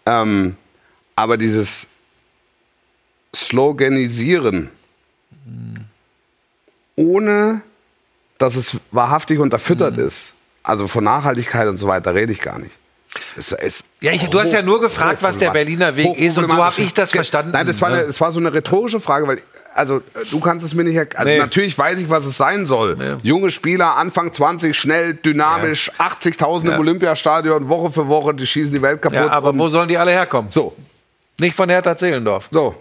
[0.07, 0.57] Ähm,
[1.17, 1.89] aber dieses
[3.35, 4.71] Sloganisieren,
[6.97, 7.63] ohne
[8.39, 10.33] dass es wahrhaftig unterfüttert ist,
[10.63, 12.77] also von Nachhaltigkeit und so weiter rede ich gar nicht.
[13.37, 16.49] Es, es, Ja, ich- du hast ja nur gefragt, was der Berliner Weg ist, und
[16.49, 17.51] so habe ich das verstanden.
[17.53, 19.43] Nein, das war, eine, das war so eine rhetorische Frage, weil
[19.75, 21.21] also du kannst es mir nicht erklären.
[21.27, 21.39] Also Nee.
[21.39, 23.19] natürlich weiß ich, was es sein soll.
[23.23, 26.79] Junge Spieler, Anfang 20, schnell, dynamisch, 80.000 im Ja.
[26.79, 29.17] Olympiastadion, Woche für Woche, die schießen die Welt kaputt.
[29.19, 30.51] ja, aber wo sollen die alle herkommen?
[30.51, 30.75] so,
[31.41, 32.49] Nicht von Hertha Zehlendorf.
[32.51, 32.75] so.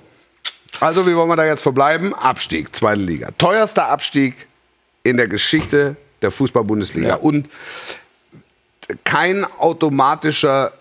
[0.79, 2.13] Also, wie wollen wir da jetzt verbleiben?
[2.13, 3.29] Abstieg, zweite Liga.
[3.37, 4.47] Teuerster Abstieg
[5.03, 7.07] in der Geschichte der Fußball-Bundesliga.
[7.09, 7.15] Ja.
[7.15, 7.49] Und
[9.03, 10.71] kein automatischer,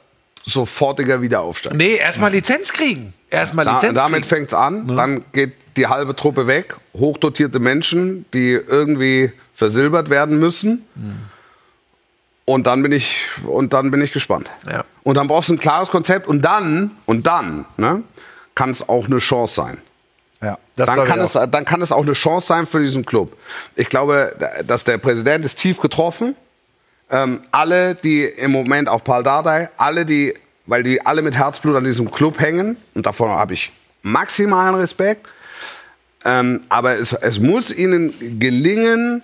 [0.45, 1.75] sofortiger Wiederaufstieg.
[1.75, 3.13] Nee, erstmal Lizenz kriegen.
[3.31, 4.29] Erstmal Da, Lizenz damit kriegen.
[4.29, 4.89] fängt's an.
[4.97, 6.77] Dann geht die halbe Truppe weg.
[6.95, 10.85] Hochdotierte Menschen, die irgendwie versilbert werden müssen.
[12.45, 14.51] Und dann bin ich und dann bin ich gespannt.
[14.69, 14.85] Ja.
[15.05, 18.03] Und dann brauchst du ein klares Konzept und dann und dann ne,
[18.55, 19.79] kann es auch eine Chance sein.
[20.43, 21.45] Ja, das Dann kann, es, auch.
[21.47, 23.37] dann kann es auch eine Chance sein für diesen Club.
[23.77, 24.35] Ich glaube,
[24.67, 26.35] dass der Präsident ist tief getroffen.
[27.11, 30.35] Ähm, alle, die im Moment, auch Paul Dardai, alle, die,
[30.67, 35.27] weil die alle mit Herzblut an diesem Club hängen, und davon habe ich maximalen Respekt,
[36.25, 39.23] ähm, aber es, es muss ihnen gelingen,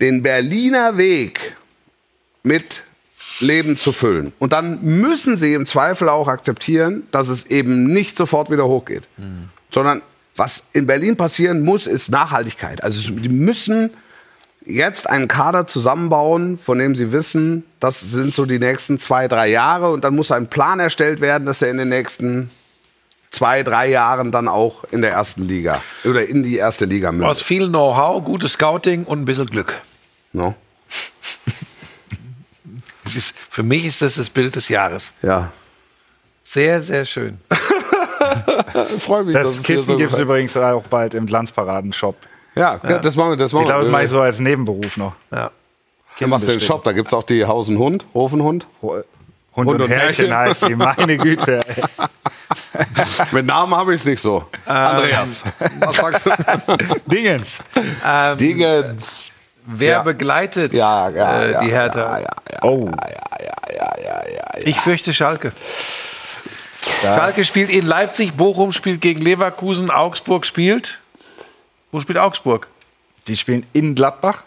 [0.00, 1.56] den Berliner Weg
[2.42, 2.82] mit
[3.40, 4.32] Leben zu füllen.
[4.38, 9.08] Und dann müssen sie im Zweifel auch akzeptieren, dass es eben nicht sofort wieder hochgeht.
[9.70, 10.02] Sondern
[10.36, 12.82] was in Berlin passieren muss, ist Nachhaltigkeit.
[12.82, 13.90] Also die müssen
[14.66, 19.48] jetzt einen Kader zusammenbauen, von dem sie wissen, das sind so die nächsten zwei, drei
[19.48, 19.92] Jahre.
[19.92, 22.50] Und dann muss ein Plan erstellt werden, dass er in den nächsten
[23.30, 27.14] zwei, drei Jahren dann auch in der ersten Liga oder in die erste Liga Aus
[27.14, 27.38] mündet.
[27.42, 29.80] viel Know-how, gutes Scouting und ein bisschen Glück.
[30.32, 30.54] No?
[33.04, 35.12] Das ist, für mich ist das das Bild des Jahres.
[35.20, 35.52] Ja.
[36.42, 37.38] Sehr, sehr schön.
[38.96, 42.16] Ich freue mich, Das dass es Kissen so gibt es übrigens auch bald im Glanzparaden-Shop.
[42.54, 43.36] Ja, das machen wir.
[43.36, 45.14] Das machen Ich glaube, das mache ich so als Nebenberuf noch.
[45.32, 45.50] Ja.
[46.18, 48.66] Du machst den Shop, da gibt es auch die Haus und Hund, Hund.
[48.82, 49.04] Ho- Hund,
[49.56, 50.36] Hund und, und Herrchen Herrchen.
[50.36, 51.60] heißt sie, meine Güte.
[51.66, 51.82] ey.
[53.32, 54.44] Mit Namen habe ich es nicht so.
[54.66, 55.42] Andreas.
[55.80, 56.30] Was sagst du?
[57.06, 57.58] Dingens.
[58.38, 59.32] Dingens.
[59.66, 60.02] Wer Ja.
[60.02, 62.18] begleitet Ja, ja, äh, ja, die Hertha?
[62.18, 62.58] Ja, ja, ja.
[62.62, 62.90] Oh,
[64.64, 65.52] Ich fürchte Schalke.
[67.02, 70.98] Schalke spielt in Leipzig, Bochum spielt gegen Leverkusen, Augsburg spielt.
[71.94, 72.66] Wo spielt Augsburg?
[73.28, 74.42] die spielen in Gladbach.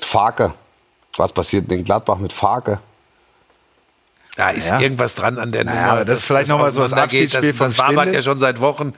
[0.00, 0.52] Farke.
[1.16, 2.80] Was passiert in Gladbach mit Farke?
[4.36, 4.80] Da ist Ja.
[4.80, 5.92] irgendwas dran an der Naja, Nummer.
[5.92, 7.34] aber das ist vielleicht noch mal so das auseinandergeht.
[7.36, 8.14] Abschiedsspiel Das, von das wabert Stindl.
[8.16, 8.94] ja schon seit Wochen.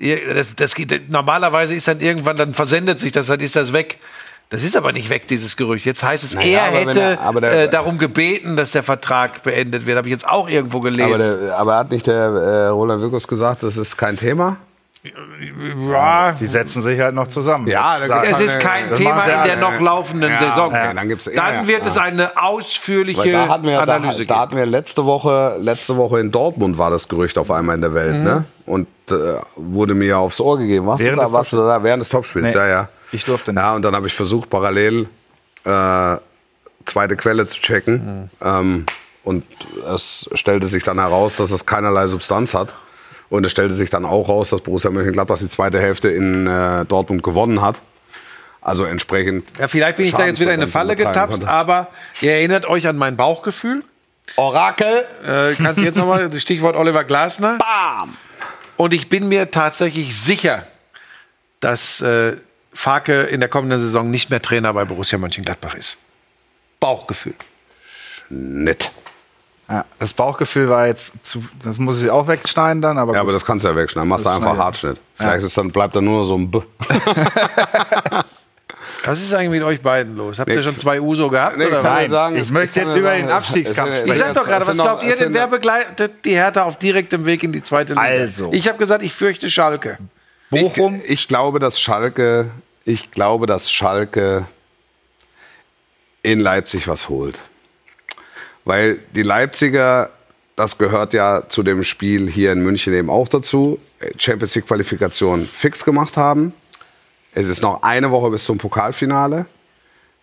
[0.00, 3.98] Das, das geht, normalerweise ist dann irgendwann, dann versendet sich das, dann ist das weg.
[4.48, 5.86] Das ist aber nicht weg, dieses Gerücht.
[5.86, 9.44] Jetzt heißt es, Naja, er hätte er- aber der- äh, darum gebeten, dass der Vertrag
[9.44, 9.96] beendet wird.
[9.96, 11.14] Habe ich jetzt auch irgendwo gelesen.
[11.14, 14.56] Aber, der, aber hat nicht der äh, Roland Wirkus gesagt, das ist kein Thema?
[15.02, 17.66] Ja, Die setzen sich halt noch zusammen.
[17.68, 20.68] Ja, da es ist kein Thema in der noch laufenden Ja, Saison.
[20.68, 21.88] okay, dann gibt's- ja, Dann ja, wird ja.
[21.88, 24.40] es eine ausführliche da hatten wir, da, Analyse da geben.
[24.40, 27.94] hatten wir letzte Woche, letzte Woche in Dortmund war das Gerücht auf einmal in der
[27.94, 28.24] Welt, Mhm.
[28.24, 28.44] ne?
[28.66, 30.86] Und äh, wurde mir aufs Ohr gegeben.
[30.86, 31.26] Warst Während du da?
[31.26, 31.82] des Warst du da?
[31.82, 32.88] Während des Topspiels, Nee, ja, ja.
[33.10, 33.60] ich durfte nicht.
[33.62, 35.08] Ja, und dann habe ich versucht, parallel
[35.64, 36.16] äh,
[36.84, 38.28] zweite Quelle zu checken.
[38.40, 38.46] Mhm.
[38.46, 38.86] Ähm,
[39.24, 39.44] und
[39.94, 42.74] es stellte sich dann heraus, dass es keinerlei Substanz hat.
[43.30, 46.84] Und es stellte sich dann auch raus, dass Borussia Mönchengladbach die zweite Hälfte in äh,
[46.84, 47.80] Dortmund gewonnen hat.
[48.60, 49.44] Also entsprechend.
[49.58, 51.88] Ja, vielleicht bin ich da jetzt wieder in eine Falle getapst, aber
[52.20, 53.82] ihr erinnert euch an mein Bauchgefühl.
[54.36, 55.06] Orakel.
[55.24, 57.58] Äh, kannst du jetzt nochmal, das Stichwort Oliver Glasner.
[57.58, 58.16] Bam!
[58.76, 60.66] Und ich bin mir tatsächlich sicher,
[61.60, 62.36] dass äh,
[62.72, 65.98] Farke in der kommenden Saison nicht mehr Trainer bei Borussia Mönchengladbach ist.
[66.80, 67.34] Bauchgefühl.
[68.28, 68.90] Nett.
[69.70, 73.26] Ja, das Bauchgefühl war jetzt zu, das muss ich auch wegschneiden dann, aber, Ja, gut.
[73.28, 74.08] aber das kannst du ja wegschneiden.
[74.08, 74.56] Machst du einfach.
[74.56, 75.00] Hartschnitt.
[75.14, 76.60] Vielleicht ist dann, bleibt da nur so ein B.
[79.04, 80.38] Was ist eigentlich mit euch beiden los?
[80.38, 80.66] Habt ihr Nix.
[80.66, 81.56] schon zwei Uso gehabt?
[81.56, 84.12] Nee, oder ich sagen, ich möchte jetzt ja über den Abstiegskampf sprechen.
[84.12, 87.42] Ich sag doch gerade, was glaubt ihr denn, wer begleitet die Hertha auf direktem Weg
[87.42, 88.02] in die zweite Liga?
[88.02, 88.50] Also.
[88.52, 89.98] Ich habe gesagt, ich fürchte Schalke.
[90.50, 92.50] Bochum, Ich, ich glaube, dass Schalke,
[92.84, 94.46] ich glaube, dass Schalke
[96.22, 97.38] in Leipzig was holt.
[98.64, 100.10] Weil die Leipziger,
[100.56, 103.78] das gehört ja zu dem Spiel hier in München eben auch dazu,
[104.18, 106.52] Champions League Qualifikation fix gemacht haben.
[107.32, 109.46] Es ist noch eine Woche bis zum Pokalfinale.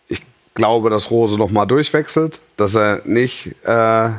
[0.07, 0.23] Ich
[0.53, 4.09] glaube, dass Rose noch mal durchwechselt, dass er nicht äh,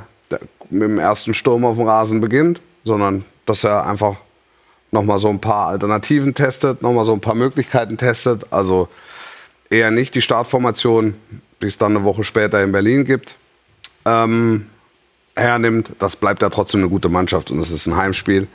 [0.71, 4.17] mit dem ersten Sturm auf dem Rasen beginnt, sondern dass er einfach
[4.91, 8.47] noch mal so ein paar Alternativen testet, noch mal so ein paar Möglichkeiten testet.
[8.51, 8.89] Also
[9.71, 11.15] eher nicht die Startformation,
[11.61, 13.37] die es dann eine Woche später in Berlin gibt,
[14.09, 14.67] ähm,
[15.37, 15.93] hernimmt.
[15.99, 18.47] Das bleibt ja trotzdem eine gute Mannschaft und es ist ein Heimspiel.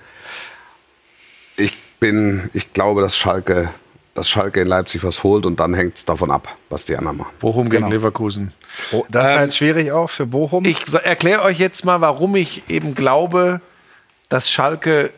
[1.56, 3.70] Ich bin, ich glaube, dass Schalke,
[4.14, 7.18] dass Schalke in Leipzig was holt und dann hängt es davon ab, was die anderen
[7.18, 7.34] machen.
[7.39, 7.95] Bochum gegen Genau.
[7.95, 8.51] Leverkusen.
[8.91, 10.66] Oh, das ist Ähm, halt schwierig auch für Bochum.
[10.66, 13.62] Ich erkläre euch jetzt mal, warum ich eben glaube,
[14.30, 15.12] dass Schalke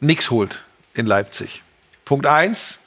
[0.00, 0.62] nichts holt
[0.94, 1.62] in Leipzig.
[2.04, 2.78] Punkt eins: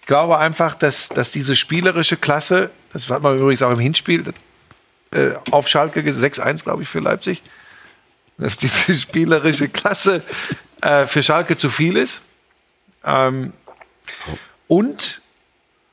[0.00, 4.22] Ich glaube einfach, dass, dass diese spielerische Klasse, das hat man übrigens auch im Hinspiel
[5.14, 7.42] äh, auf Schalke, 6-1, glaube ich, für Leipzig,
[8.38, 10.22] dass diese spielerische Klasse
[10.82, 12.20] äh, für Schalke zu viel ist.
[13.04, 13.52] Ähm,
[14.68, 15.22] und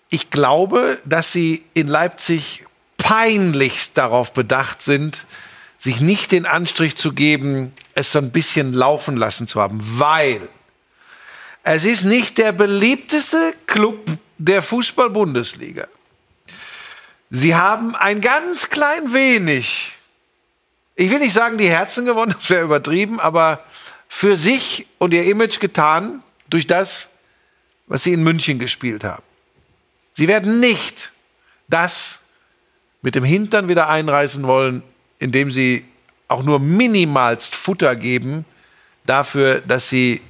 [0.09, 2.65] ich glaube, dass sie in Leipzig
[2.97, 5.25] peinlichst darauf bedacht sind,
[5.77, 10.47] sich nicht den Anstrich zu geben, es so ein bisschen laufen lassen zu haben, weil
[11.63, 13.99] es ist nicht der beliebteste Club
[14.37, 15.87] der Fußball-Bundesliga.
[17.33, 19.93] Sie haben ein ganz klein wenig,
[20.95, 23.63] ich will nicht sagen, die Herzen gewonnen, das wäre übertrieben, aber
[24.09, 27.07] für sich und ihr Image getan durch das,
[27.87, 29.23] was sie in München gespielt haben.
[30.13, 31.13] Sie werden nicht
[31.69, 32.19] das
[33.01, 34.83] mit dem Hintern wieder einreißen wollen,
[35.17, 35.85] indem sie
[36.27, 38.45] auch nur minimalst Futter geben
[39.05, 40.21] dafür, dass sie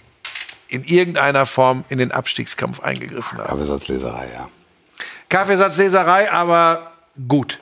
[0.67, 3.47] in irgendeiner Form in den Abstiegskampf eingegriffen haben.
[3.47, 4.49] Kaffeesatzleserei, ja.
[5.29, 6.90] Kaffeesatzleserei, aber
[7.27, 7.59] gut.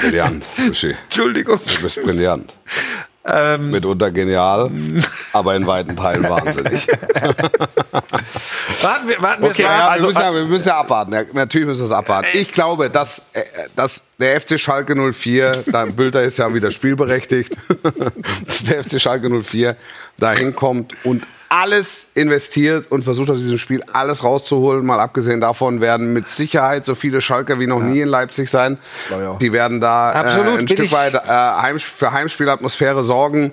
[0.00, 0.94] Brillant, Buschi.
[1.04, 1.60] Entschuldigung.
[1.64, 2.54] Du bist brillant.
[3.24, 3.70] Ähm.
[3.70, 4.68] Mitunter genial,
[5.32, 6.88] aber in weiten Teilen wahnsinnig.
[8.82, 9.78] Warten wir, warten Okay, wir ja, mal.
[9.78, 11.12] wir, Also, müssen ja, wir müssen ja abwarten.
[11.12, 12.26] Ja, natürlich müssen wir es abwarten.
[12.32, 13.44] Ich glaube, dass, äh,
[13.76, 17.56] dass der FC Schalke 04, da Bülter ist ja wieder spielberechtigt,
[18.46, 19.76] dass der FC Schalke 04
[20.18, 24.86] da hinkommt und alles investiert und versucht aus diesem Spiel alles rauszuholen.
[24.86, 28.78] Mal abgesehen davon werden mit Sicherheit so viele Schalker wie noch nie in Leipzig sein.
[29.40, 33.52] Die werden da Absolut, äh, ein Stück weit äh, Heim, für Heimspielatmosphäre sorgen.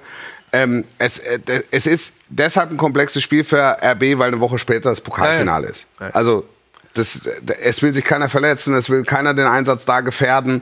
[0.54, 1.40] Ähm, es, äh,
[1.72, 5.86] es ist deshalb ein komplexes Spiel für RB, weil eine Woche später das Pokalfinale ist.
[6.14, 6.46] Also
[6.94, 7.28] das,
[7.62, 10.62] es will sich keiner verletzen, es will keiner den Einsatz da gefährden.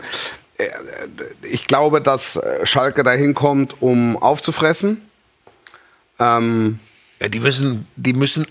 [0.57, 0.67] Äh,
[1.43, 5.01] Ich glaube, dass äh, Schalke da hinkommt, um aufzufressen.
[6.19, 6.79] Ähm,
[7.19, 8.45] Ja, die müssen, die müssen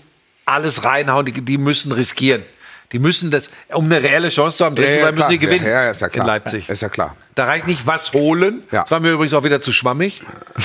[0.45, 2.43] alles reinhauen, die, die müssen riskieren.
[2.93, 5.65] Die müssen das, um eine reelle Chance zu haben, drin zu bleiben, müssen die gewinnen
[5.65, 6.23] Ja, ja, ist ja klar.
[6.25, 6.69] in Leipzig.
[6.69, 7.17] Ist ja klar.
[7.35, 8.63] Da reicht nicht was holen.
[8.71, 8.83] Ja.
[8.83, 10.21] Das war mir übrigens auch wieder zu schwammig.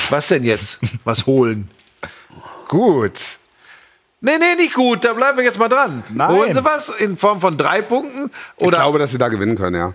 [0.09, 0.79] Was denn jetzt?
[1.03, 1.69] Was holen?
[2.69, 3.19] Gut.
[4.25, 5.03] Nee, nee, nicht gut.
[5.03, 6.01] Da bleiben wir jetzt mal dran.
[6.09, 6.29] Nein.
[6.29, 8.31] Holen Sie was in Form von drei Punkten?
[8.57, 9.93] Ich Oder glaube, dass sie da gewinnen können, ja.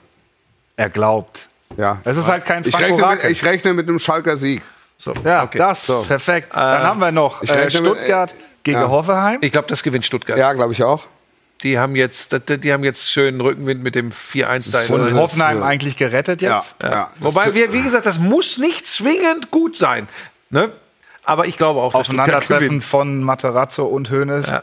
[0.76, 1.48] Er glaubt.
[1.78, 1.98] ja.
[2.04, 4.60] Es ist halt kein Ich rechne, mit, ich rechne mit einem Schalker Sieg.
[4.98, 5.56] so, Ja, okay.
[5.56, 5.90] das.
[6.06, 6.54] Perfekt.
[6.54, 8.88] Dann haben wir noch ich äh, rechne mit- Stuttgart gegen ja.
[8.88, 9.38] Hoffenheim.
[9.40, 10.36] Ich glaube, das gewinnt Stuttgart.
[10.38, 11.06] Ja, glaube ich auch.
[11.62, 14.82] Die haben jetzt, die die haben jetzt schönen Rückenwind mit dem 4-1 da.
[14.82, 15.64] in Und Hoffenheim ja.
[15.64, 16.76] eigentlich gerettet jetzt.
[16.82, 17.10] ja.
[17.18, 20.06] Wobei, wir, wie gesagt, das muss nicht zwingend gut sein.
[20.50, 20.70] Ne?
[21.28, 24.46] Aber ich glaube auch, dass Aufeinandertreffen von Materazzo und Hoeneß.
[24.46, 24.62] Ja.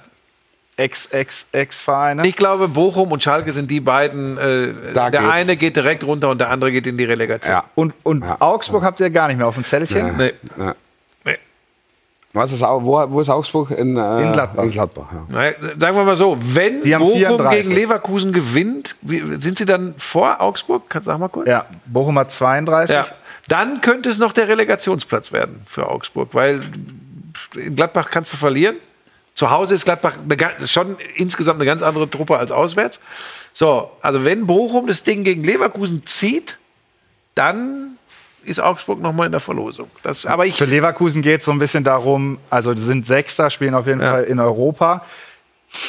[0.78, 2.26] Ex-Ex-Ex-Vereine.
[2.28, 4.38] Ich glaube, Bochum und Schalke sind die beiden.
[4.40, 5.32] Äh, Da der geht's.
[5.34, 7.54] eine geht direkt runter und der andere geht in die Relegation.
[7.54, 7.66] Ja.
[7.76, 8.38] Und, und Ja.
[8.40, 10.18] Augsburg habt ihr gar nicht mehr auf dem Zettelchen.
[10.18, 10.34] Nee.
[10.58, 10.76] Ja.
[11.24, 11.38] Nee.
[12.34, 13.70] Was ist, wo, wo ist Augsburg?
[13.70, 14.64] In, äh, In Gladbach.
[14.64, 15.26] In Gladbach, ja.
[15.30, 17.62] Naja, Sagen wir mal so, wenn Bochum 34.
[17.64, 20.90] gegen Leverkusen gewinnt, wie, sind sie dann vor Augsburg?
[20.90, 21.48] Kannst du sag mal kurz?
[21.48, 22.98] Ja, Bochum hat 32.
[23.50, 23.58] Ja.
[23.58, 26.62] Dann könnte es noch der Relegationsplatz werden für Augsburg, weil
[27.56, 28.76] in Gladbach kannst du verlieren.
[29.36, 30.16] Zu Hause ist Gladbach
[30.66, 33.02] schon insgesamt eine ganz andere Truppe als auswärts.
[33.54, 36.58] So, also wenn Bochum das Ding gegen Leverkusen zieht,
[37.36, 37.98] dann
[38.46, 39.90] ist Augsburg noch mal in der Verlosung.
[40.04, 43.50] Das, aber ich, Für Leverkusen geht es so ein bisschen darum, also die sind Sechster,
[43.50, 44.12] spielen auf jeden Ja.
[44.12, 45.04] Fall in Europa.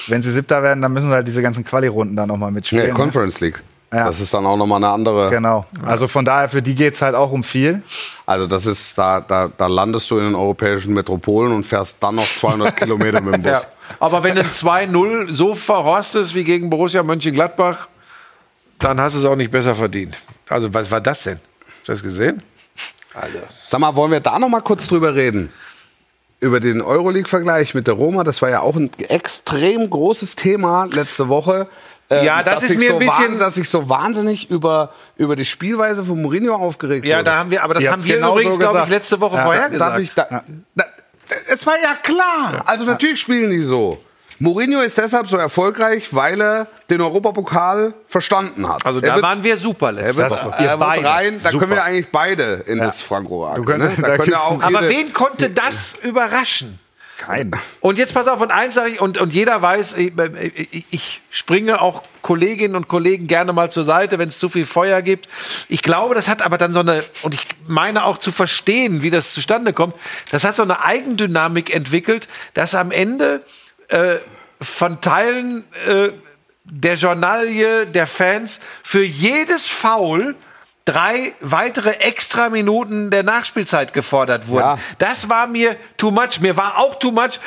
[0.08, 2.86] Wenn sie Siebter werden, dann müssen sie halt diese ganzen Quali-Runden da nochmal mitspielen.
[2.86, 2.96] Nee, ne?
[2.96, 3.62] Conference League.
[3.92, 4.06] Ja.
[4.06, 5.30] Das ist dann auch nochmal eine andere.
[5.30, 5.64] Genau.
[5.84, 7.82] Also von daher, für die geht es halt auch um viel.
[8.26, 12.16] Also das ist, da, da, da landest du in den europäischen Metropolen und fährst dann
[12.16, 13.52] noch 200 Kilometer mit dem Bus.
[13.52, 13.62] ja.
[14.00, 17.88] aber wenn du ein 2-0 so verrostest wie gegen Borussia Mönchengladbach,
[18.78, 20.16] dann hast du es auch nicht besser verdient.
[20.48, 21.38] Also was war das denn?
[21.78, 22.42] Hast du das gesehen?
[23.14, 23.38] Also.
[23.66, 25.50] Sag mal, wollen wir da noch mal kurz drüber reden?
[26.40, 31.28] Über den Euroleague-Vergleich mit der Roma, das war ja auch ein extrem großes Thema letzte
[31.28, 31.66] Woche.
[32.08, 34.92] Ähm, Ja, das dass ist ich mir so ein bisschen- dass ich so wahnsinnig über,
[35.16, 37.24] über die Spielweise von Mourinho aufgeregt Ja, wurde.
[37.24, 38.90] da haben wir, aber das Ihr haben wir genau übrigens, so glaube ich, gesagt.
[39.02, 39.92] letzte Woche Ja, vorhergesagt.
[39.92, 40.42] Darf ich da,
[40.76, 40.84] da,
[41.52, 42.62] es war ja klar.
[42.66, 43.98] Also natürlich spielen die so.
[44.38, 48.84] Mourinho ist deshalb so erfolgreich, weil er den Europapokal verstanden hat.
[48.84, 50.54] also da wird- waren wir super er letzte wird, Woche.
[50.58, 51.08] er wird beide.
[51.08, 51.58] rein, da Super.
[51.64, 53.64] können wir eigentlich beide in das Franco-Orakel.
[53.64, 54.02] Du könntest- ne?
[54.02, 56.78] da Da können ja gibt's- auch Aber wen konnte das überraschen?
[57.18, 57.52] Kein.
[57.80, 59.96] Und jetzt pass auf, und eins sage ich, und, und jeder weiß,
[60.90, 65.00] ich, springe auch Kolleginnen und Kollegen gerne mal zur Seite, wenn es zu viel Feuer
[65.00, 65.28] gibt.
[65.68, 69.10] Ich glaube, das hat aber dann so eine, und ich meine auch zu verstehen, wie
[69.10, 69.94] das zustande kommt,
[70.30, 73.42] das hat so eine Eigendynamik entwickelt, dass am Ende
[73.88, 74.16] äh,
[74.60, 76.10] von Teilen äh,
[76.64, 80.34] der Journalie der Fans für jedes Foul
[80.86, 84.64] drei weitere extra Minuten der Nachspielzeit gefordert wurden.
[84.64, 84.78] Ja.
[84.98, 86.40] Das war mir too much.
[86.40, 87.40] Mir war auch too much.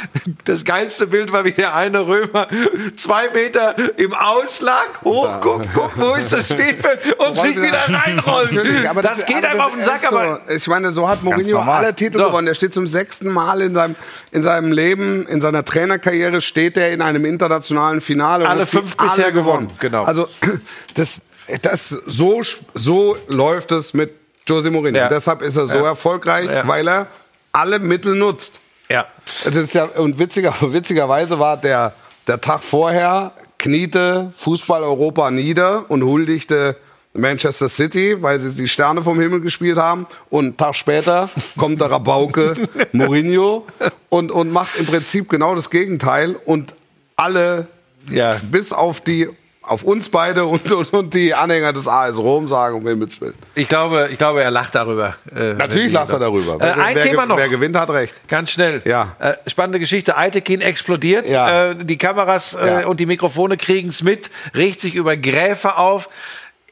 [0.45, 2.47] Das geilste Bild war, wie der eine Römer
[2.95, 8.85] zwei Meter im Ausschlag hochguckt, guckt, wo ist das Spielfeld und sich wieder reinrollt.
[8.87, 10.17] Aber das, geht einem das auf den Sack, so.
[10.17, 12.25] aber Ich meine, so hat Mourinho alle Titel So.
[12.25, 12.47] gewonnen.
[12.47, 13.95] Er steht zum sechsten Mal in seinem,
[14.31, 18.43] in seinem Leben, in seiner Trainerkarriere, steht er in einem internationalen Finale.
[18.43, 20.03] und Alle fünf bisher gewonnen, genau.
[20.03, 20.27] Also,
[20.95, 21.21] das,
[21.61, 22.41] das, so,
[22.73, 24.11] so läuft es mit
[24.47, 24.97] Jose Mourinho.
[24.97, 25.07] Ja.
[25.09, 25.85] Deshalb ist er so Ja.
[25.87, 26.67] erfolgreich, Ja.
[26.67, 27.07] weil er
[27.51, 28.59] alle Mittel nutzt.
[28.89, 29.05] ja.
[29.43, 31.93] Das ist ja, und witziger, witzigerweise war der,
[32.27, 36.77] der Tag vorher, kniete Fußball Europa nieder und huldigte
[37.13, 40.07] Manchester City, weil sie die Sterne vom Himmel gespielt haben.
[40.29, 42.53] Und einen Tag später kommt der Rabauke
[42.93, 43.65] Mourinho
[44.09, 46.35] und, und macht im Prinzip genau das Gegenteil.
[46.45, 46.73] Und
[47.15, 47.67] alle,
[48.09, 48.35] Ja.
[48.49, 49.27] bis auf die
[49.69, 53.35] auf uns beide und, und, und die Anhänger des AS Rom sagen, um Himmels Willen.
[53.55, 55.15] Ich glaube, ich glaube, er lacht darüber.
[55.35, 56.57] äh, Natürlich lacht er darüber.
[56.59, 57.37] Äh, ein wer, Thema noch.
[57.37, 58.13] Wer gewinnt, hat recht.
[58.27, 58.81] Ganz schnell.
[58.85, 59.15] Ja.
[59.19, 60.17] Äh, spannende Geschichte.
[60.17, 61.27] Eitekin explodiert.
[61.27, 61.69] Ja.
[61.71, 62.87] Äh, die Kameras äh, Ja.
[62.87, 66.09] und die Mikrofone kriegen es mit, regt sich über Gräfe auf.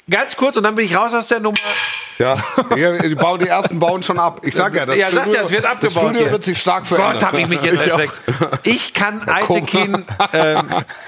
[0.09, 1.57] Ganz kurz und dann bin ich raus aus der Nummer.
[2.17, 2.35] Ja,
[2.75, 4.39] die, bauen, die ersten bauen schon ab.
[4.41, 6.31] Ich sag ja, das Ja, sag ja, es wird Das abgebaut Studio hier.
[6.31, 7.13] wird sich stark verändern.
[7.13, 8.21] Gott, habe ich mich jetzt erschreckt.
[8.63, 10.03] Ich kann Eitekin,
[10.33, 10.67] ähm,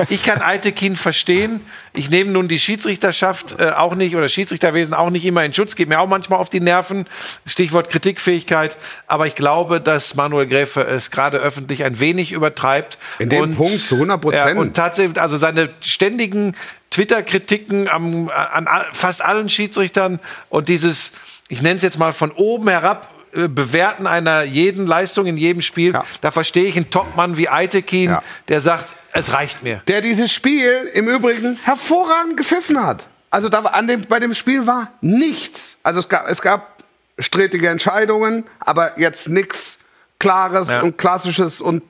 [0.09, 1.65] ich kann Eitekin verstehen.
[1.93, 5.75] Ich nehme nun die Schiedsrichterschaft äh, auch nicht oder Schiedsrichterwesen auch nicht immer in Schutz.
[5.75, 7.05] Geht mir auch manchmal auf die Nerven.
[7.47, 8.77] Stichwort Kritikfähigkeit.
[9.07, 12.99] Aber ich glaube, dass Manuel Gräfe es gerade öffentlich ein wenig übertreibt.
[13.17, 14.55] In dem Punkt zu 100 Prozent.
[14.55, 16.55] Ja, und tatsächlich, also seine ständigen
[16.91, 18.29] Twitter-Kritiken an
[18.67, 20.19] all- fast allen Schiedsrichtern
[20.49, 21.11] und dieses,
[21.47, 25.61] ich nenne es jetzt mal von oben herab, äh, Bewerten einer jeden Leistung in jedem
[25.61, 26.03] Spiel, Ja.
[26.21, 28.23] da verstehe ich einen Topmann wie Eitekin, Ja.
[28.47, 29.81] der sagt, Es reicht mir.
[29.87, 33.05] der dieses Spiel im Übrigen hervorragend gepfiffen hat.
[33.31, 35.77] Also da an dem, bei dem Spiel war nichts.
[35.83, 36.75] Also es gab, es gab
[37.19, 39.79] strittige Entscheidungen, aber jetzt nichts
[40.19, 40.81] Klares Ja.
[40.81, 41.83] und Klassisches und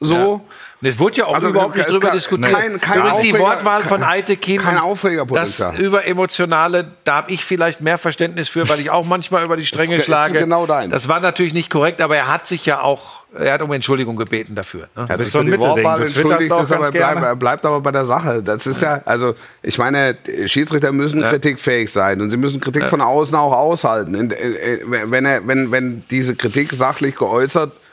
[0.00, 0.40] so.
[0.80, 2.52] Und es wurde ja auch Also, überhaupt nicht drüber diskutiert.
[2.52, 4.60] kein- kein Übrigens die Wortwahl von Eitekin.
[4.60, 5.72] kein Aufregerpotenzial.
[5.72, 9.66] Das Überemotionale, da habe ich vielleicht mehr Verständnis für, weil ich auch manchmal über die
[9.66, 10.38] Stränge Das schlage.
[10.38, 10.92] genau deins.
[10.92, 14.14] Das war natürlich nicht korrekt, aber er hat sich ja auch, er hat um Entschuldigung
[14.14, 14.82] gebeten dafür.
[14.94, 15.06] Ne?
[15.08, 15.58] Er hat sich so für ein die.
[15.58, 17.26] Wortwahl entschuldigt, ist aber ganz bleib, gerne.
[17.26, 18.40] er bleibt aber bei der Sache.
[18.44, 23.00] Das ist ja, also ich meine, Schiedsrichter müssen kritikfähig sein und sie müssen Kritik von
[23.00, 24.14] außen auch aushalten.
[24.14, 27.87] Wenn, er, wenn, wenn diese Kritik sachlich geäußert wird,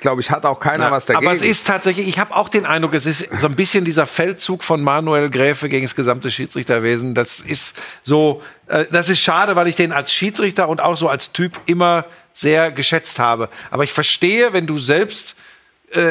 [0.00, 1.26] glaube ich, hat auch keiner was dagegen.
[1.26, 4.06] Aber es ist tatsächlich, ich habe auch den Eindruck, es ist so ein bisschen dieser
[4.06, 7.14] Feldzug von Manuel Gräfe gegen das gesamte Schiedsrichterwesen.
[7.14, 11.08] Das ist so, äh, das ist schade, weil ich den als Schiedsrichter und auch so
[11.08, 13.48] als Typ immer sehr geschätzt habe.
[13.70, 15.36] Aber ich verstehe, wenn du selbst
[15.92, 16.10] äh,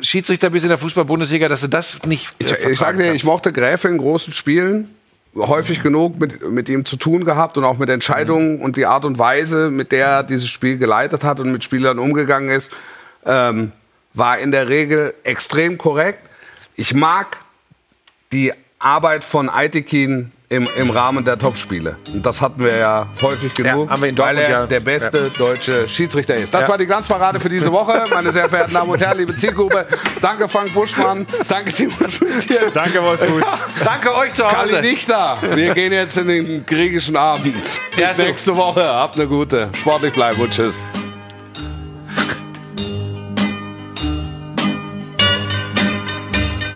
[0.00, 2.28] Schiedsrichter bist in der Fußball-Bundesliga, dass du das nicht.
[2.38, 4.94] Ich, ich sag dir, ich mochte Gräfe in großen Spielen
[5.38, 9.04] häufig genug mit, mit ihm zu tun gehabt und auch mit Entscheidungen und die Art
[9.04, 12.72] und Weise, mit der er dieses Spiel geleitet hat und mit Spielern umgegangen ist,
[13.24, 13.72] ähm,
[14.14, 16.20] war in der Regel extrem korrekt.
[16.76, 17.38] Ich mag
[18.32, 21.96] die Arbeit von Aitekin im, im Rahmen der Topspiele.
[22.12, 24.66] Und das hatten wir ja häufig genug, in weil er ja.
[24.66, 26.54] der beste deutsche Schiedsrichter ist.
[26.54, 26.68] Das Ja.
[26.68, 28.04] war die Glanzparade für diese Woche.
[28.10, 29.86] Meine sehr verehrten Damen und Herren, liebe Zielgruppe.
[30.22, 31.26] Danke Frank Buschmann.
[31.48, 31.96] Danke Timon.
[32.72, 33.20] Danke, Wolf.
[33.84, 34.80] Danke euch zu Kali Hause.
[34.80, 35.34] nicht da.
[35.54, 37.54] Wir gehen jetzt in den griechischen Abend.
[37.94, 38.82] Bis Ja, nächste Woche.
[38.84, 39.68] Habt eine gute.
[39.78, 40.86] Sportlich bleiben und tschüss.